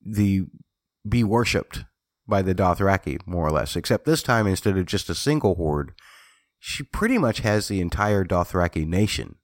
[0.05, 0.45] the
[1.07, 1.85] be worshipped
[2.27, 3.75] by the Dothraki, more or less.
[3.75, 5.93] Except this time, instead of just a single horde,
[6.59, 9.35] she pretty much has the entire Dothraki nation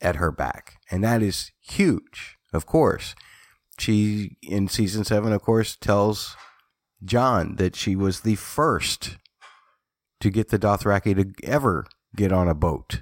[0.00, 0.76] at her back.
[0.90, 3.14] And that is huge, of course.
[3.78, 6.36] She, in season seven, of course, tells
[7.02, 9.16] Jon that she was the first
[10.20, 13.00] to get the Dothraki to ever get on a boat.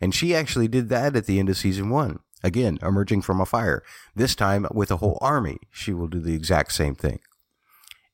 [0.00, 2.20] And she actually did that at the end of season one.
[2.42, 3.82] Again, emerging from a fire.
[4.14, 7.20] This time with a whole army, she will do the exact same thing.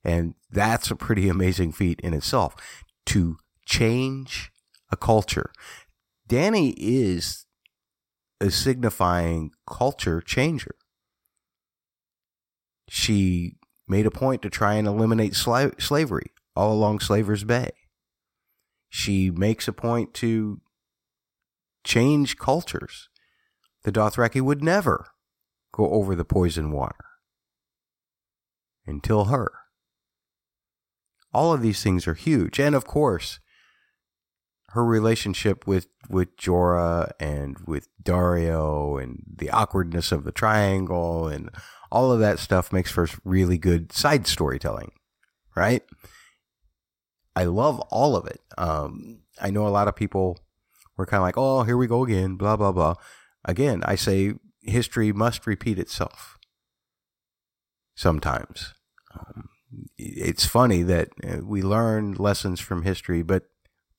[0.04, 2.54] And that's a pretty amazing feat in itself
[3.06, 4.50] to change
[4.90, 5.52] a culture.
[6.28, 7.46] Dany is
[8.40, 10.74] a signifying culture changer.
[12.88, 13.56] She
[13.88, 17.70] made a point to try and eliminate sla- slavery all along Slaver's Bay.
[18.88, 20.60] She makes a point to
[21.84, 23.08] change cultures.
[23.84, 25.08] The Dothraki would never
[25.72, 27.04] go over the poison water
[28.86, 29.52] until her.
[31.34, 32.60] All of these things are huge.
[32.60, 33.40] And of course,
[34.70, 41.50] her relationship with, with Jorah and with Daario and the awkwardness of the triangle and
[41.90, 44.92] all of that stuff makes for really good side storytelling,
[45.54, 45.82] right?
[47.34, 48.40] I love all of it.
[48.56, 50.38] Um, I know a lot of people
[50.96, 52.94] were kind of like, oh, here we go again, blah, blah, blah.
[53.44, 56.38] Again, I say history must repeat itself
[57.94, 58.74] sometimes.
[59.14, 59.48] Um,
[59.96, 63.44] it's funny that uh, we learn lessons from history, but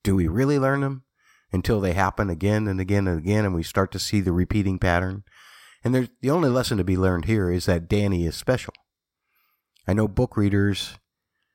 [0.02, 1.04] do we really learn them
[1.52, 4.78] until they happen again and again and again and we start to see the repeating
[4.78, 5.24] pattern?
[5.82, 8.74] And there's, the only lesson to be learned here is that Dany is special.
[9.86, 10.98] I know book readers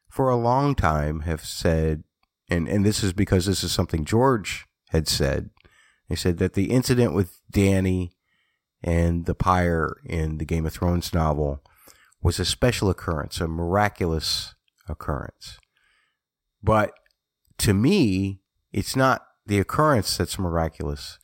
[0.09, 2.03] for a long time have said,
[2.49, 5.49] and, and this is because this is something George had said,
[6.07, 8.11] they said that the incident with Dany
[8.83, 11.63] and the pyre in the Game of Thrones novel
[12.21, 14.55] was a special occurrence, a miraculous
[14.87, 15.57] occurrence.
[16.61, 16.93] But
[17.59, 21.17] to me, it's not the occurrence that's miraculous.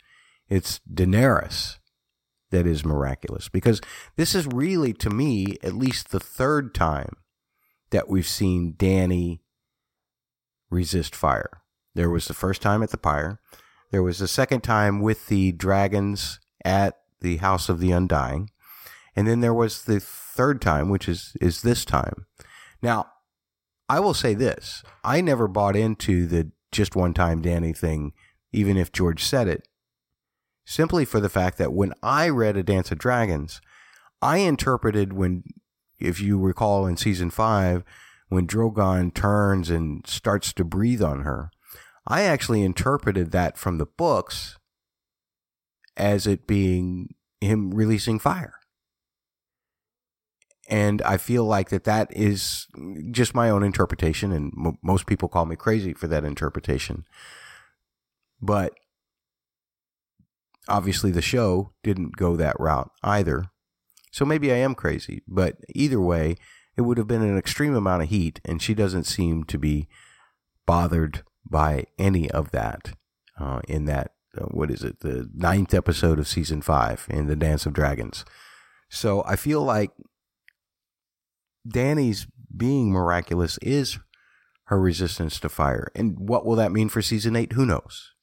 [0.47, 1.77] It's Daenerys
[2.51, 3.81] that is miraculous because
[4.15, 7.17] this is really, to me, at least the third time
[7.89, 9.39] that we've seen Dany
[10.69, 11.61] resist fire.
[11.95, 13.39] There was the first time at the pyre.
[13.91, 18.49] There was the second time with the dragons at the House of the Undying.
[19.15, 22.25] And then there was the third time, which is, is this time.
[22.81, 23.07] Now,
[23.87, 24.83] I will say this.
[25.03, 28.11] I never bought into the just one time Dany thing,
[28.51, 29.67] even if George said it,
[30.65, 33.61] simply for the fact that when I read A Dance of Dragons,
[34.21, 35.43] I interpreted when,
[35.99, 37.83] if you recall in season five,
[38.27, 41.51] when Drogon turns and starts to breathe on her,
[42.07, 44.57] I actually interpreted that from the books
[45.97, 48.59] as it being him releasing fire
[50.67, 52.67] and I feel like that that is
[53.11, 57.05] just my own interpretation, and m- most people call me crazy for that interpretation.
[58.41, 58.73] But
[60.67, 63.45] obviously, the show didn't go that route either,
[64.11, 65.21] so maybe I am crazy.
[65.27, 66.35] But either way,
[66.75, 69.87] it would have been an extreme amount of heat, and she doesn't seem to be
[70.65, 72.93] bothered by any of that
[73.39, 77.35] uh, in that uh, what is it the ninth episode of season five in the
[77.35, 78.25] Dance of Dragons.
[78.89, 79.91] So I feel like
[81.67, 83.99] Dany's being miraculous is
[84.65, 85.91] her resistance to fire.
[85.95, 87.53] And what will that mean for season eight?
[87.53, 88.13] Who knows?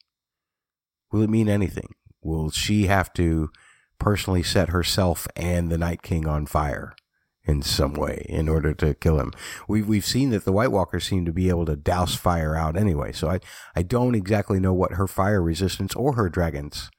[1.10, 1.94] Will it mean anything?
[2.22, 3.50] Will she have to
[3.98, 6.94] personally set herself and the Night King on fire
[7.44, 9.32] in some way in order to kill him.
[9.66, 12.76] We've we've seen that the White Walkers seem to be able to douse fire out
[12.76, 13.12] anyway.
[13.12, 13.40] So I
[13.74, 16.90] I don't exactly know what her fire resistance or her dragons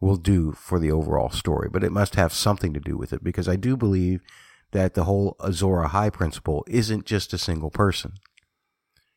[0.00, 3.22] will do for the overall story, but it must have something to do with it
[3.22, 4.22] because I do believe
[4.72, 8.12] that the whole Azor Ahai principle isn't just a single person.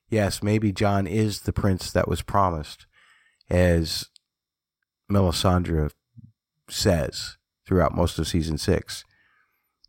[0.09, 2.85] Yes, maybe Jon is the prince that was promised,
[3.49, 4.09] as
[5.11, 5.91] Melisandre
[6.69, 9.05] says throughout most of season six.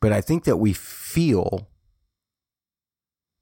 [0.05, 1.71] But I think that we feel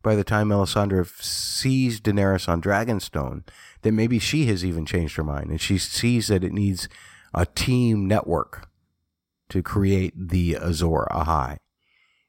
[0.01, 3.43] by the time Melisandre sees Daenerys on Dragonstone
[3.81, 6.89] that maybe she has even changed her mind and she sees that it needs
[7.35, 8.69] a team network
[9.49, 11.57] to create the Azor Ahai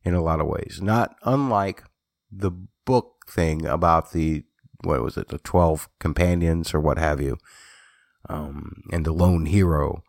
[0.03, 0.79] in a lot of ways.
[0.81, 1.83] Not unlike
[2.31, 2.49] the
[2.85, 4.45] book thing about the,
[4.83, 7.37] what was it, the 12 companions or what have you,
[8.29, 10.01] um, and the lone hero.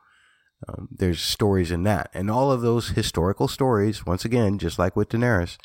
[0.69, 2.11] Um, there's stories in that.
[2.15, 5.57] And all of those historical stories, once again, just like with Daenerys,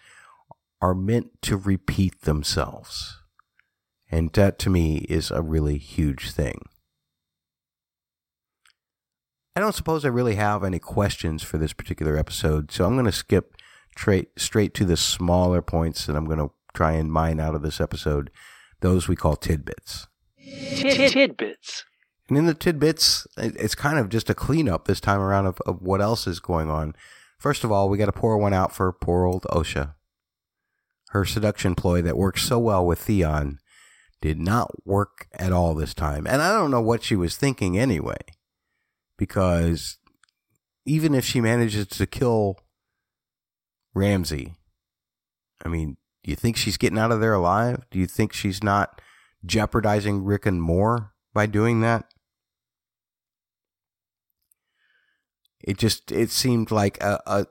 [0.81, 3.17] are meant to repeat themselves.
[4.11, 6.61] And that to me is a really huge thing.
[9.55, 13.05] I don't suppose I really have any questions for this particular episode, so I'm going
[13.05, 13.55] to skip
[13.95, 17.61] tra- straight to the smaller points that I'm going to try and mine out of
[17.61, 18.31] this episode.
[18.79, 20.07] Those we call tidbits.
[20.37, 21.83] Tidbits.
[22.29, 25.81] And in the tidbits, it's kind of just a cleanup this time around of, of
[25.81, 26.95] what else is going on.
[27.39, 29.95] First of all, we got to pour one out for poor old Osha.
[31.09, 33.57] Her seduction ploy that worked so well with Theon
[34.21, 36.27] did not work at all this time.
[36.27, 38.17] And I don't know what she was thinking anyway.
[39.17, 39.97] Because
[40.85, 42.59] even if she manages to kill
[43.95, 44.53] Ramsay,
[45.65, 47.85] I mean, do you think she's getting out of there alive?
[47.89, 49.01] Do you think she's not
[49.45, 52.05] jeopardizing Rickon more by doing that?
[55.63, 57.45] It just it seemed like a, a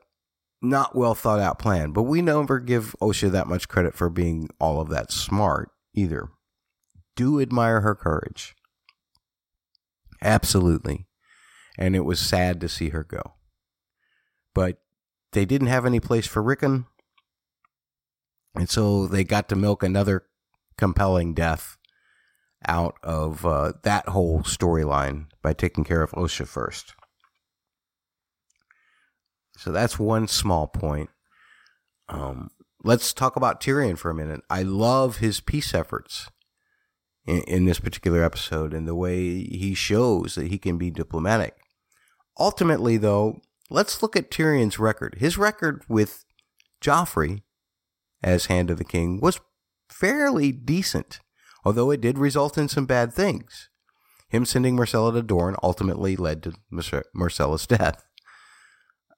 [0.61, 1.93] not well thought out plan.
[1.93, 6.29] But we never give Osha that much credit for being all of that smart either.
[7.17, 8.55] Do admire her courage.
[10.23, 11.07] Absolutely.
[11.77, 13.35] And it was sad to see her go.
[14.55, 14.79] But
[15.33, 16.87] they didn't have any place for Rickon.
[18.55, 20.25] And so they got to milk another
[20.77, 21.77] compelling death
[22.67, 26.95] out of uh, that whole storyline by taking care of Osha first.
[29.59, 31.11] So that's one small point.
[32.09, 32.51] Um,
[32.85, 34.41] let's talk about Tyrion for a minute.
[34.49, 36.31] I love his peace efforts
[37.27, 41.57] in, in this particular episode and the way he shows that he can be diplomatic.
[42.39, 45.17] Ultimately, though, let's look at Tyrion's record.
[45.19, 46.25] His record with
[46.81, 47.43] Joffrey
[48.23, 49.41] as Hand of the King was
[49.89, 51.19] fairly decent,
[51.65, 53.69] although it did result in some bad things.
[54.29, 58.05] Him sending Myrcella to Dorne ultimately led to Myrcella's death.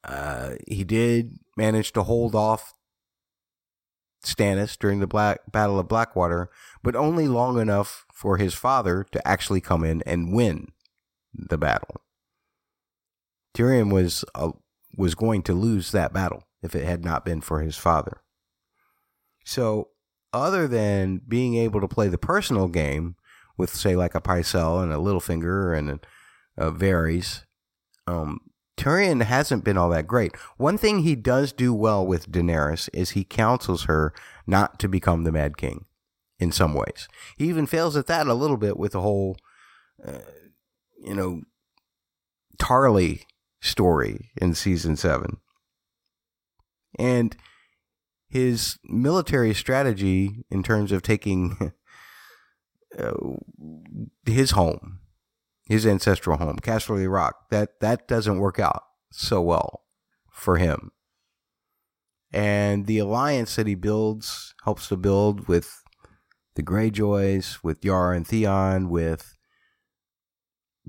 [0.05, 2.75] Uh, he did manage to hold off
[4.25, 6.51] Stannis during the Black Battle of Blackwater,
[6.83, 10.69] but only long enough for his father to actually come in and win
[11.35, 12.03] the battle.
[13.55, 14.53] Tyrion was uh,
[14.97, 18.21] was going to lose that battle if it had not been for his father.
[19.45, 19.89] So,
[20.33, 23.17] other than being able to play the personal game
[23.57, 25.91] with, say, like a Pycelle and a Littlefinger and
[26.57, 27.45] a, a Varys,
[28.07, 28.41] um,
[28.81, 30.35] Tyrion hasn't been all that great.
[30.57, 34.15] One thing he does do well with Daenerys is he counsels her
[34.47, 35.85] not to become the Mad King
[36.39, 37.07] in some ways.
[37.37, 39.37] He even fails at that a little bit with the whole,
[40.03, 40.21] uh,
[40.99, 41.43] you know,
[42.59, 43.25] Tarly
[43.61, 45.37] story in season seven.
[46.99, 47.37] And
[48.31, 51.73] his military strategy in terms of taking
[52.99, 53.13] uh,
[54.25, 55.00] his home
[55.71, 57.49] his ancestral home, Casterly Rock.
[57.51, 59.85] That that doesn't work out so well
[60.33, 60.91] for him.
[62.33, 65.85] And the alliance that he builds helps to build with
[66.57, 69.37] the Greyjoys, with Yara and Theon, with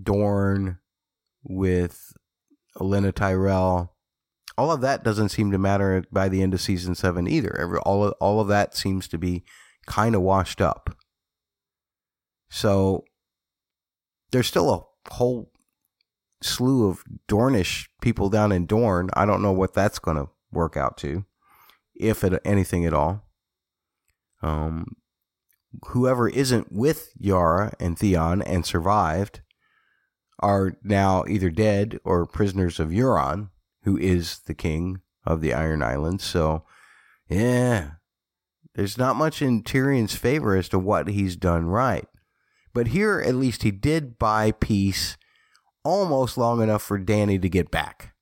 [0.01, 0.79] Dorne,
[1.43, 2.13] with
[2.77, 3.95] Olenna Tyrell.
[4.57, 7.55] All of that doesn't seem to matter by the end of season seven either.
[7.59, 9.43] Every, all of, all of that seems to be
[9.85, 10.95] kind of washed up.
[12.49, 13.05] So
[14.31, 15.51] there's still a whole
[16.41, 19.09] slew of Dornish people down in Dorne.
[19.13, 21.25] I don't know what that's going to work out to,
[21.95, 23.27] if it, anything at all.
[24.41, 24.95] Um,
[25.89, 29.41] whoever isn't with Yara and Theon and survived
[30.39, 33.49] are now either dead or prisoners of Euron,
[33.83, 36.23] who is the king of the Iron Islands.
[36.23, 36.63] So,
[37.29, 37.91] yeah,
[38.73, 42.07] there's not much in Tyrion's favor as to what he's done right.
[42.73, 45.17] But here, at least, he did buy peace
[45.83, 48.13] almost long enough for Dany to get back.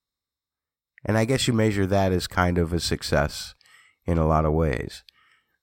[1.06, 3.56] And I guess you measure that as kind of a success
[4.06, 5.04] in a lot of ways.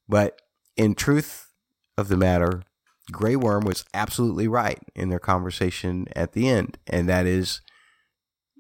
[0.09, 0.41] But
[0.77, 1.53] in truth
[1.99, 2.63] of the matter,
[3.13, 6.79] Grey Worm was absolutely right in their conversation at the end.
[6.87, 7.61] And that is,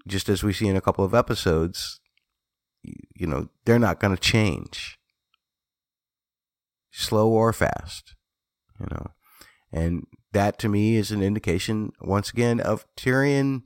[0.06, 2.00] just as we see in a couple of episodes,
[2.82, 4.98] you know, they're not going to change,
[6.92, 8.14] slow or fast,
[8.78, 9.06] you know.
[9.72, 10.06] And
[10.36, 13.62] that to me is an indication, once again, of Tyrion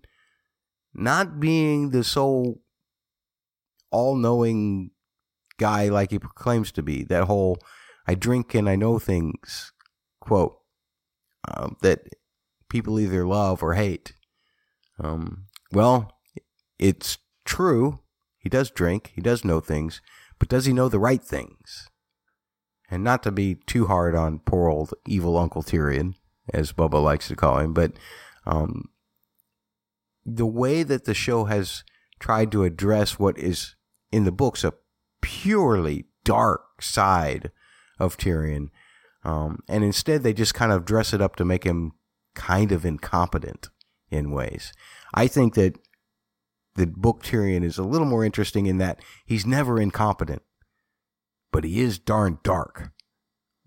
[0.95, 2.61] not being the sole
[3.91, 4.93] all knowing
[5.59, 7.03] guy like he proclaims to be.
[7.03, 7.59] That whole
[8.07, 9.73] I drink and I know things
[10.21, 10.59] quote
[11.53, 12.03] um, that
[12.69, 14.15] people either love or hate.
[15.01, 16.21] Um, well,
[16.79, 17.99] it's true.
[18.39, 20.01] He does drink, he does know things,
[20.39, 21.89] but does he know the right things?
[22.89, 26.15] And not to be too hard on poor old evil Uncle Tyrion,
[26.53, 27.93] as Bubba likes to call him, but
[28.47, 28.89] um,
[30.25, 31.85] the way that the show has
[32.19, 33.75] tried to address what is
[34.13, 34.75] in the books a
[35.21, 37.51] purely dark side
[37.99, 38.69] of Tyrion,
[39.25, 41.93] um, and instead they just kind of dress it up to make him
[42.35, 43.69] kind of incompetent
[44.11, 44.73] in ways.
[45.15, 45.79] I think that
[46.77, 50.43] the book Tyrion is a little more interesting in that he's never incompetent,
[51.53, 52.93] but he is darn dark.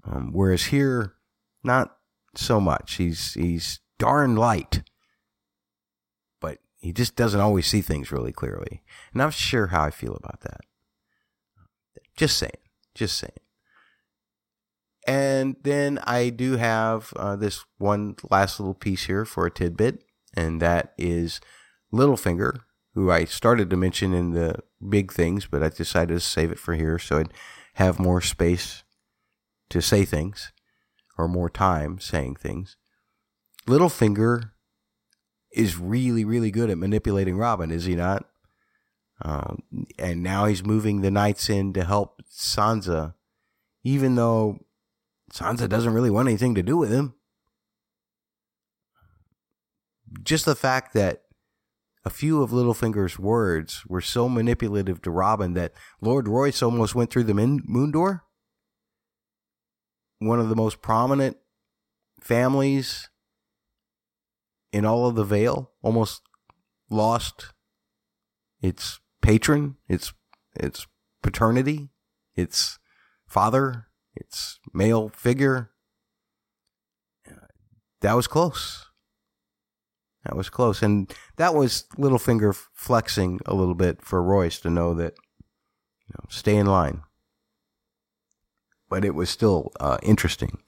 [0.05, 1.13] Um, whereas here,
[1.63, 1.95] not
[2.35, 2.95] so much.
[2.95, 4.83] He's he's darn light,
[6.39, 8.81] but he just doesn't always see things really clearly.
[9.13, 10.61] And I'm sure how I feel about that.
[12.15, 12.51] Just saying,
[12.95, 13.31] just saying.
[15.05, 20.03] And then I do have uh, this one last little piece here for a tidbit,
[20.33, 21.41] and that is
[21.91, 22.61] Littlefinger,
[22.93, 26.59] who I started to mention in the big things, but I decided to save it
[26.59, 27.33] for here so I'd
[27.73, 28.83] have more space
[29.69, 30.52] to say things
[31.17, 32.77] or more time saying things.
[33.67, 34.51] Littlefinger
[35.51, 38.25] is really, really good at manipulating Robin, is he not?
[39.21, 39.63] Um,
[39.99, 43.13] and now he's moving the knights in to help Sansa,
[43.83, 44.59] even though
[45.31, 47.13] Sansa doesn't really want anything to do with him.
[50.23, 51.23] Just the fact that
[52.05, 57.09] a few of Littlefinger's words were so manipulative to Robin that Lord Royce almost went
[57.09, 58.23] through the moon door.
[60.19, 61.37] One of the most prominent
[62.21, 63.09] families
[64.71, 66.21] in all of the Vale almost
[66.89, 67.53] lost
[68.61, 70.13] its patron, its
[70.55, 70.87] its
[71.21, 71.89] paternity,
[72.35, 72.79] its
[73.27, 75.71] father, its male figure.
[78.01, 78.87] That was close.
[80.25, 80.81] That was close.
[80.81, 85.13] And that was Littlefinger flexing a little bit for Royce to know that,
[86.07, 87.03] you know, stay in line.
[88.93, 90.59] But it was still uh, interesting.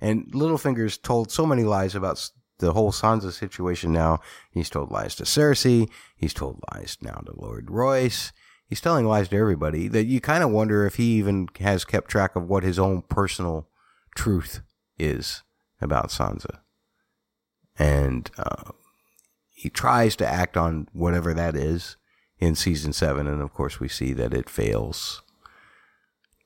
[0.00, 4.20] And Littlefinger's told so many lies about the whole Sansa situation now.
[4.52, 5.90] He's told lies to Cersei.
[6.16, 8.30] He's told lies now to Lord Royce.
[8.68, 12.08] He's telling lies to everybody that you kind of wonder if he even has kept
[12.08, 13.68] track of what his own personal
[14.14, 14.60] truth
[14.96, 15.42] is
[15.80, 16.60] about Sansa.
[17.76, 18.70] And uh,
[19.50, 21.96] he tries to act on whatever that is
[22.38, 25.20] in season seven, and of course we see that it fails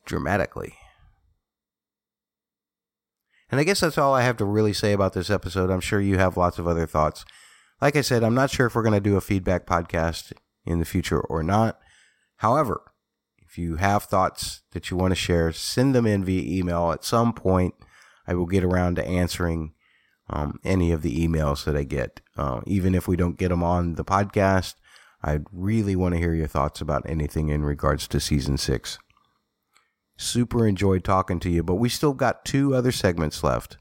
[0.07, 0.80] dramatically.
[3.51, 5.71] And I guess that's all I have to really say about this episode.
[5.71, 7.25] I'm sure you have lots of other thoughts.
[7.81, 10.33] Like I said, I'm not sure if we're going to do a feedback podcast
[10.65, 11.79] in the future or not.
[12.37, 12.93] However,
[13.39, 16.93] if you have thoughts that you want to share, send them in via email.
[16.93, 17.75] At some point,
[18.27, 19.73] I will get around to answering
[20.29, 22.21] um, any of the emails that I get.
[22.37, 24.75] Uh, even if we don't get them on the podcast,
[25.23, 28.99] I really want to hear your thoughts about anything in regards to season six.
[30.21, 33.79] Super enjoyed talking to you, but we still got two other segments left.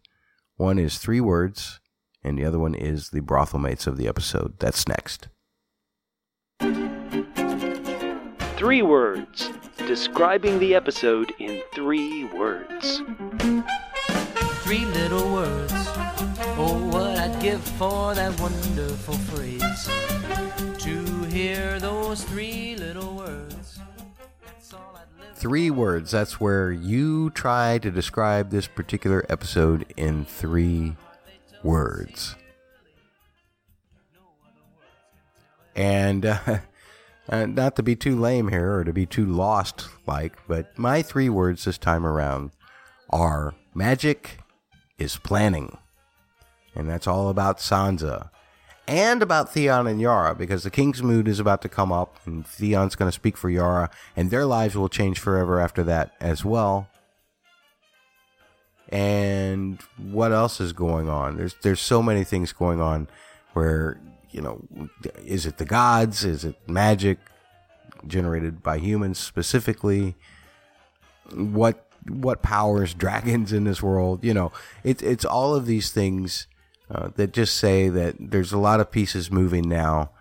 [0.55, 1.81] One is three words,
[2.23, 4.57] and the other one is the brothel mates of the episode.
[4.57, 5.27] That's next.
[8.55, 9.49] Three words.
[9.79, 13.01] Describing the episode in three words.
[14.63, 15.73] Three little words
[16.61, 19.89] Oh, what I'd give for that wonderful phrase.
[20.85, 23.48] To hear those three little words.
[25.39, 26.11] Three words.
[26.11, 30.95] That's where you try to describe this particular episode in three
[31.63, 32.35] words.
[35.75, 36.39] And uh,
[37.29, 41.01] uh, not to be too lame here or to be too lost like, but my
[41.01, 42.51] three words this time around
[43.09, 44.39] are magic
[44.97, 45.77] is planning
[46.75, 48.29] and that's all about Sansa
[48.89, 52.95] and about Theon and Yara because the Kingsmoot is about to come up and Theon's
[52.95, 56.87] going to speak for Yara and their lives will change forever after that as well.
[58.89, 61.37] And what else is going on?
[61.37, 63.07] There's there's so many things going on
[63.53, 63.99] where
[64.31, 64.67] you know
[65.23, 66.25] is it the gods?
[66.25, 67.19] Is it magic?
[68.07, 70.15] generated by humans specifically?
[71.33, 74.23] What what powers dragons in this world?
[74.23, 74.51] You know,
[74.83, 76.47] it's it's all of these things
[76.91, 80.11] uh, that just say that there's a lot of pieces moving now,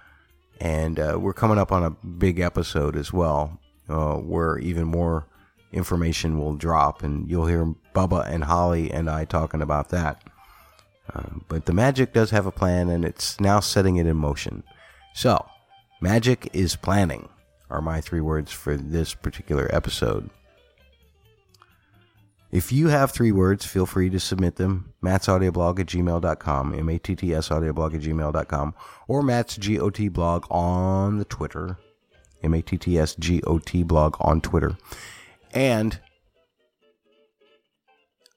[0.60, 3.58] and uh, we're coming up on a big episode as well,
[3.88, 5.26] uh, where even more
[5.72, 10.22] information will drop, and you'll hear Bubba and Holly and I talking about that.
[11.14, 14.62] Um, but the magic does have a plan, and it's now setting it in motion.
[15.14, 15.46] So,
[16.02, 17.28] magic is planning,
[17.70, 20.28] are my three words for this particular episode.
[22.50, 24.94] If you have three words, feel free to submit them.
[25.02, 28.74] Matt's audioblog at gmail.com, M A T T S audioblog at gmail.com,
[29.06, 31.78] or Matt's GOT blog on the Twitter,
[32.42, 34.78] M A T T S G O T blog on Twitter.
[35.52, 36.00] And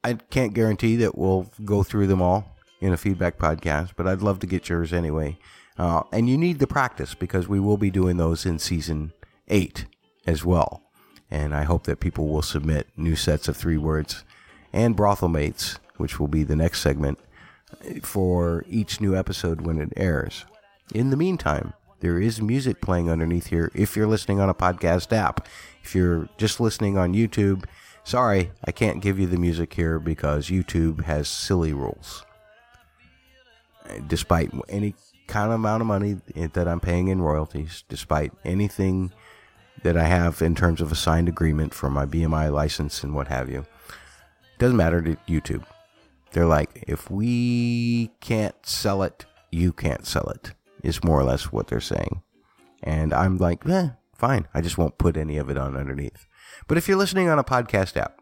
[0.03, 4.21] I can't guarantee that we'll go through them all in a feedback podcast, but I'd
[4.21, 5.37] love to get yours anyway.
[5.77, 9.13] Uh, and you need the practice because we will be doing those in season
[9.47, 9.85] eight
[10.25, 10.80] as well.
[11.31, 14.25] And I hope that people will submit new sets of three words
[14.73, 17.17] and brothel mates, which will be the next segment
[18.03, 20.45] for each new episode when it airs.
[20.93, 25.15] In the meantime, there is music playing underneath here if you're listening on a podcast
[25.15, 25.47] app.
[25.83, 27.63] If you're just listening on YouTube,
[28.03, 32.25] sorry, I can't give you the music here because YouTube has silly rules.
[34.07, 34.95] Despite any
[35.27, 39.11] kind of amount of money that I'm paying in royalties, despite anything
[39.83, 43.27] that I have in terms of a signed agreement for my BMI license and what
[43.27, 43.65] have you,
[44.59, 45.63] doesn't matter to YouTube.
[46.31, 50.53] They're like, if we can't sell it, you can't sell it,
[50.83, 52.21] is more or less what they're saying.
[52.83, 54.47] And I'm like, eh, fine.
[54.53, 56.27] I just won't put any of it on underneath.
[56.67, 58.20] But if you're listening on a podcast app,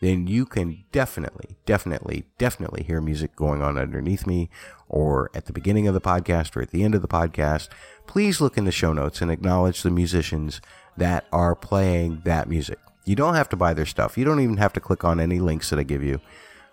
[0.00, 4.48] then you can definitely, definitely, definitely hear music going on underneath me
[4.88, 7.68] or at the beginning of the podcast or at the end of the podcast.
[8.06, 10.60] Please look in the show notes and acknowledge the musicians
[10.96, 12.78] that are playing that music.
[13.04, 14.16] You don't have to buy their stuff.
[14.16, 16.20] You don't even have to click on any links that I give you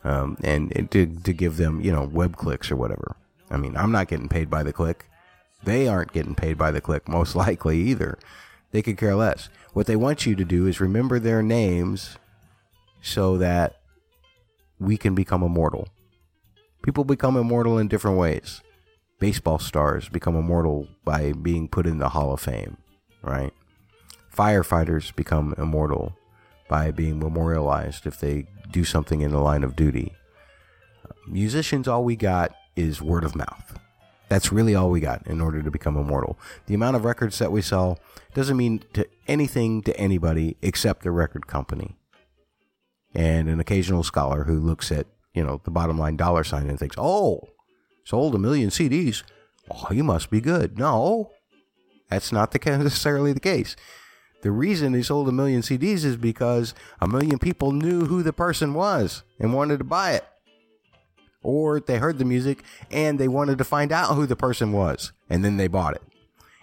[0.03, 3.15] um, and, and to, to give them, you know, web clicks or whatever.
[3.49, 5.09] I mean, I'm not getting paid by the click.
[5.63, 8.19] They aren't getting paid by the click, most likely either.
[8.71, 9.49] They could care less.
[9.73, 12.17] What they want you to do is remember their names
[13.05, 13.81] so that
[14.79, 15.87] we can become immortal.
[16.81, 18.61] People become immortal in different ways.
[19.19, 22.77] Baseball stars become immortal by being put in the Hall of Fame,
[23.21, 23.53] right?
[24.35, 26.17] Firefighters become immortal
[26.67, 30.11] by being memorialized if they do something in the line of duty.
[31.27, 33.79] Musicians, all we got is word of mouth.
[34.29, 36.39] That's really all we got in order to become immortal.
[36.65, 37.99] The amount of records that we sell
[38.33, 41.97] doesn't mean to anything to anybody except the record company
[43.15, 46.77] and an occasional scholar who looks at you know the bottom line dollar sign and
[46.77, 47.49] thinks, "Oh,
[48.03, 49.23] sold a million CDs.
[49.71, 51.31] Oh, he must be good." No,
[52.09, 53.75] that's not the, necessarily the case.
[54.41, 58.33] The reason he sold a million CDs is because a million people knew who the
[58.33, 60.25] person was and wanted to buy it.
[61.41, 65.13] Or they heard the music and they wanted to find out who the person was
[65.31, 66.03] and then they bought it.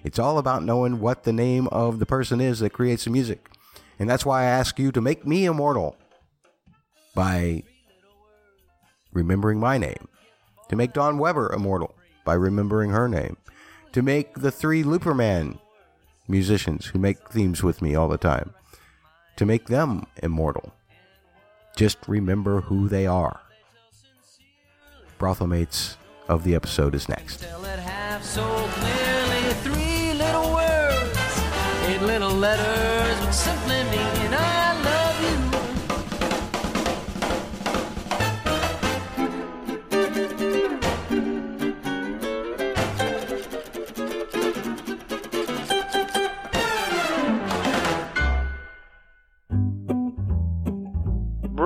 [0.05, 3.48] It's all about knowing what the name of the person is that creates the music.
[3.98, 5.96] And that's why I ask you to make me immortal
[7.14, 7.62] by
[9.12, 10.08] remembering my name,
[10.68, 11.94] to make Dawn Weber immortal
[12.24, 13.36] by remembering her name,
[13.92, 15.58] to make the three Looperman
[16.28, 18.54] musicians who make themes with me all the time,
[19.36, 20.72] to make them immortal.
[21.76, 23.40] Just remember who they are.
[25.18, 25.96] Brothel mates
[26.28, 27.44] of the episode is next.
[29.62, 31.42] Three little words,
[31.86, 34.31] eight little letters, which simply mean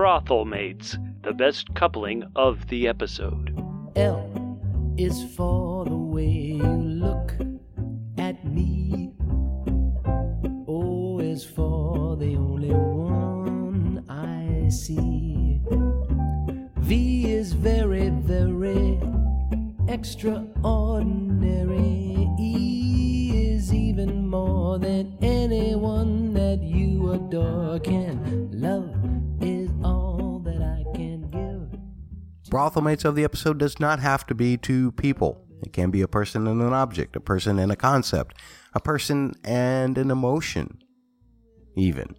[0.06, 3.52] Brothel Mates, the best coupling of the episode.
[3.96, 4.30] L
[4.96, 7.34] is for the way you look
[8.16, 9.10] at me.
[10.68, 15.60] O is for the only one I see.
[16.76, 19.00] V is very, very
[19.88, 21.65] extraordinary.
[32.56, 35.44] Brothel mates of the episode does not have to be two people.
[35.62, 38.34] It can be a person and an object, a person and a concept,
[38.72, 40.78] a person and an emotion,
[41.76, 42.16] even.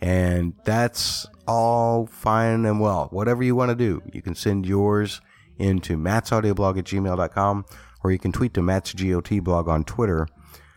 [0.00, 3.08] And that's all fine and well.
[3.10, 5.20] Whatever you want to do, you can send yours
[5.58, 7.66] into mattsaudioblog at gmail.com
[8.02, 10.26] or you can tweet to Matt's GOT blog on Twitter.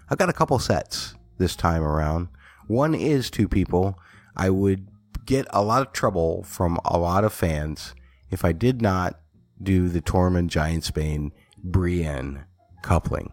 [0.09, 2.27] I've got a couple sets this time around.
[2.67, 3.97] One is two people.
[4.35, 4.89] I would
[5.25, 7.95] get a lot of trouble from a lot of fans
[8.31, 9.19] if I did not
[9.61, 11.31] do the Tormund Giantsbane
[11.63, 12.45] Brienne
[12.81, 13.31] coupling.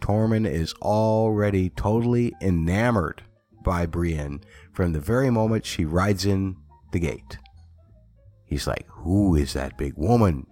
[0.00, 3.22] Tormund is already totally enamored
[3.64, 6.56] by Brienne from the very moment she rides in
[6.92, 7.38] the gate.
[8.44, 10.46] He's like, Who is that big woman?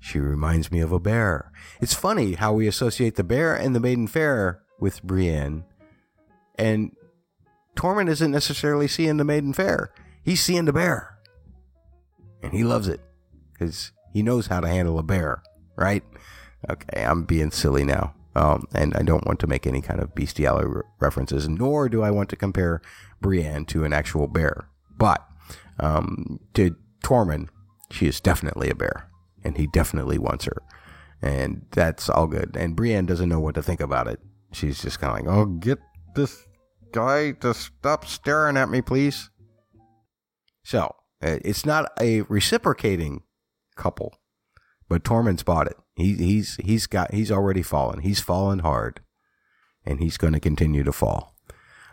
[0.00, 1.52] She reminds me of a bear.
[1.80, 5.64] It's funny how we associate the bear and the maiden fair with Brienne,
[6.56, 6.96] and
[7.76, 9.92] Tormund isn't necessarily seeing the maiden fair.
[10.24, 11.11] He's seeing the bear.
[12.42, 13.00] And he loves it
[13.52, 15.42] because he knows how to handle a bear,
[15.76, 16.02] right?
[16.70, 18.14] Okay, I'm being silly now.
[18.34, 22.02] Um, and I don't want to make any kind of bestiality re- references, nor do
[22.02, 22.80] I want to compare
[23.20, 24.68] Brienne to an actual bear.
[24.96, 25.22] But
[25.78, 26.74] um, to
[27.04, 27.48] Tormund,
[27.90, 29.10] she is definitely a bear,
[29.44, 30.62] and he definitely wants her.
[31.20, 32.56] And that's all good.
[32.56, 34.20] And Brienne doesn't know what to think about it.
[34.50, 35.78] She's just kind of like, oh, get
[36.14, 36.46] this
[36.90, 39.30] guy to stop staring at me, please.
[40.64, 43.22] So it's not a reciprocating
[43.76, 44.18] couple,
[44.88, 45.76] but Tormund's bought it.
[45.94, 48.00] He, he's he's got he's already fallen.
[48.00, 49.00] He's fallen hard,
[49.84, 51.34] and he's going to continue to fall.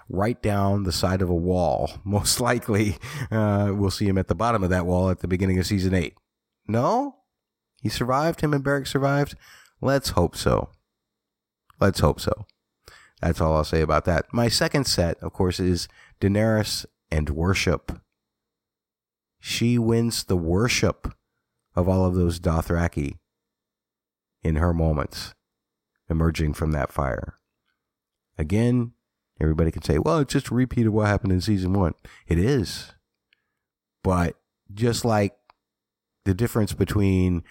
[0.07, 1.91] Right down the side of a wall.
[2.03, 2.97] Most likely,
[3.31, 5.93] uh, we'll see him at the bottom of that wall at the beginning of season
[5.93, 6.15] eight.
[6.67, 7.17] No,
[7.81, 8.41] he survived.
[8.41, 9.35] Him and Beric survived.
[9.81, 10.69] Let's hope so.
[11.79, 12.45] Let's hope so.
[13.21, 14.25] That's all I'll say about that.
[14.33, 15.87] My second set, of course, is
[16.21, 17.99] Daenerys and worship.
[19.39, 21.13] She wins the worship
[21.75, 23.17] of all of those Dothraki
[24.43, 25.33] in her moments
[26.09, 27.35] emerging from that fire.
[28.37, 28.93] Again,
[29.39, 31.93] everybody can say, well, it's just a repeat of what happened in season one.
[32.27, 32.93] It is.
[34.03, 34.35] But
[34.73, 35.35] just like
[36.25, 37.43] the difference between,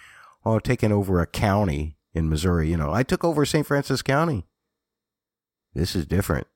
[0.45, 3.65] oh, taking over a county in Missouri, you know, I took over St.
[3.65, 4.45] Francis County.
[5.73, 6.47] This is different.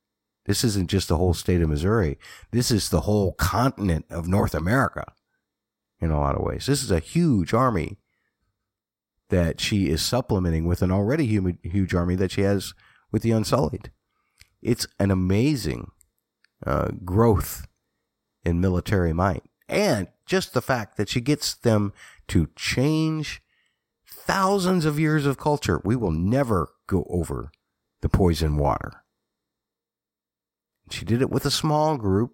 [0.45, 2.17] This isn't just the whole state of Missouri.
[2.51, 5.13] This is the whole continent of North America
[6.03, 6.65] in a lot of ways.
[6.65, 7.97] This is a huge army
[9.29, 12.73] that she is supplementing with an already huge, army that she has
[13.11, 13.91] with the Unsullied.
[14.61, 15.91] It's an amazing
[16.65, 17.65] uh, growth
[18.43, 19.43] in military might.
[19.69, 21.93] And just the fact that she gets them
[22.27, 23.41] to change
[24.05, 25.81] thousands of years of culture.
[25.83, 27.51] We will never go over
[28.01, 29.03] the poison water.
[30.89, 32.33] She did it with a small group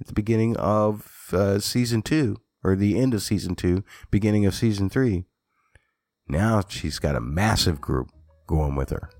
[0.00, 4.54] at the beginning of uh, season two, or the end of season two, beginning of
[4.54, 5.24] season three.
[6.28, 8.10] Now she's got a massive group
[8.46, 9.10] going with her.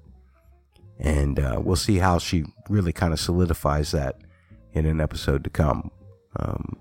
[0.98, 4.16] And uh, we'll see how she really kind of solidifies that
[4.72, 5.90] in an episode to come.
[6.38, 6.76] Um,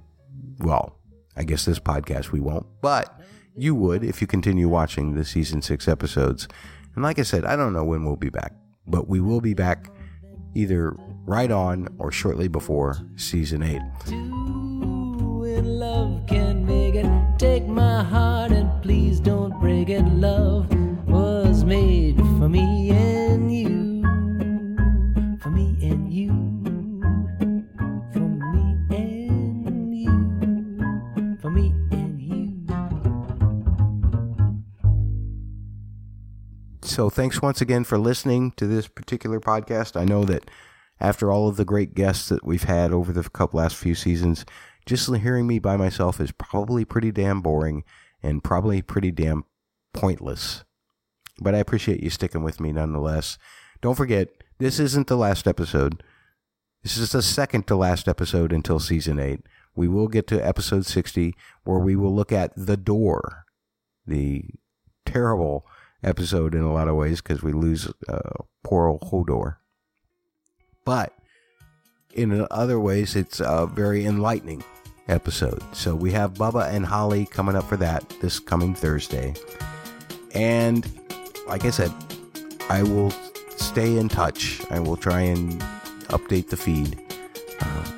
[0.59, 0.97] well,
[1.35, 3.19] I guess this podcast we won't, but
[3.55, 6.47] you would if you continue watching the season six episodes.
[6.95, 8.53] And like I said, I don't know when we'll be back,
[8.85, 9.91] but we will be back
[10.55, 10.95] either
[11.25, 14.72] right on or shortly before season eight.
[16.13, 17.05] Love can make it.
[17.37, 20.03] Take my heart and please don't break it.
[20.03, 20.69] Love
[21.07, 24.03] was made for me and you.
[25.39, 26.29] For me and you.
[28.13, 31.37] For me and you.
[31.41, 32.65] For me and you.
[36.81, 39.99] So thanks once again for listening to this particular podcast.
[39.99, 40.49] I know that
[40.99, 44.45] after all of the great guests that we've had over the couple last few seasons,
[44.85, 47.83] just hearing me by myself is probably pretty damn boring
[48.21, 49.45] and probably pretty damn
[49.93, 50.63] pointless.
[51.39, 53.37] But I appreciate you sticking with me nonetheless.
[53.81, 54.29] Don't forget,
[54.59, 56.03] this isn't the last episode.
[56.83, 59.41] This is the second to last episode until season 8.
[59.75, 63.45] We will get to episode 60 where we will look at The Door,
[64.05, 64.45] the
[65.05, 65.65] terrible
[66.03, 69.57] episode in a lot of ways because we lose uh, poor old Hodor.
[70.85, 71.13] But
[72.13, 74.63] in other ways, it's a very enlightening
[75.07, 75.61] episode.
[75.73, 79.33] So we have Bubba and Holly coming up for that this coming Thursday.
[80.33, 80.87] And
[81.47, 81.91] like I said,
[82.69, 83.11] I will
[83.57, 84.61] stay in touch.
[84.71, 85.59] I will try and
[86.09, 86.99] update the feed
[87.59, 87.91] uh,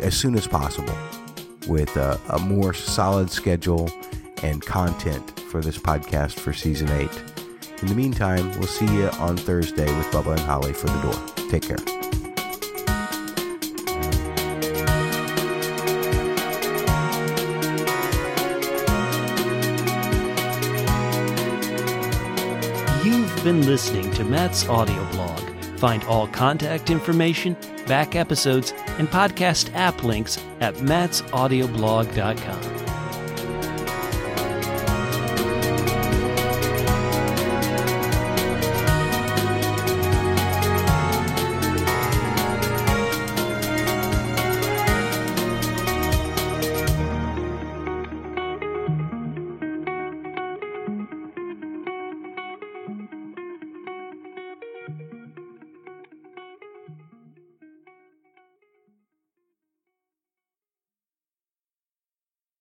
[0.00, 0.94] as soon as possible
[1.66, 3.90] with a, a more solid schedule
[4.42, 7.10] and content for this podcast for season 8.
[7.82, 11.48] In the meantime, we'll see you on Thursday with Bubba and Holly for the door.
[11.50, 11.99] Take care.
[23.42, 25.40] Been listening to Matt's audio blog.
[25.78, 32.79] Find all contact information, back episodes, and podcast app links at mattsaudioblog.com.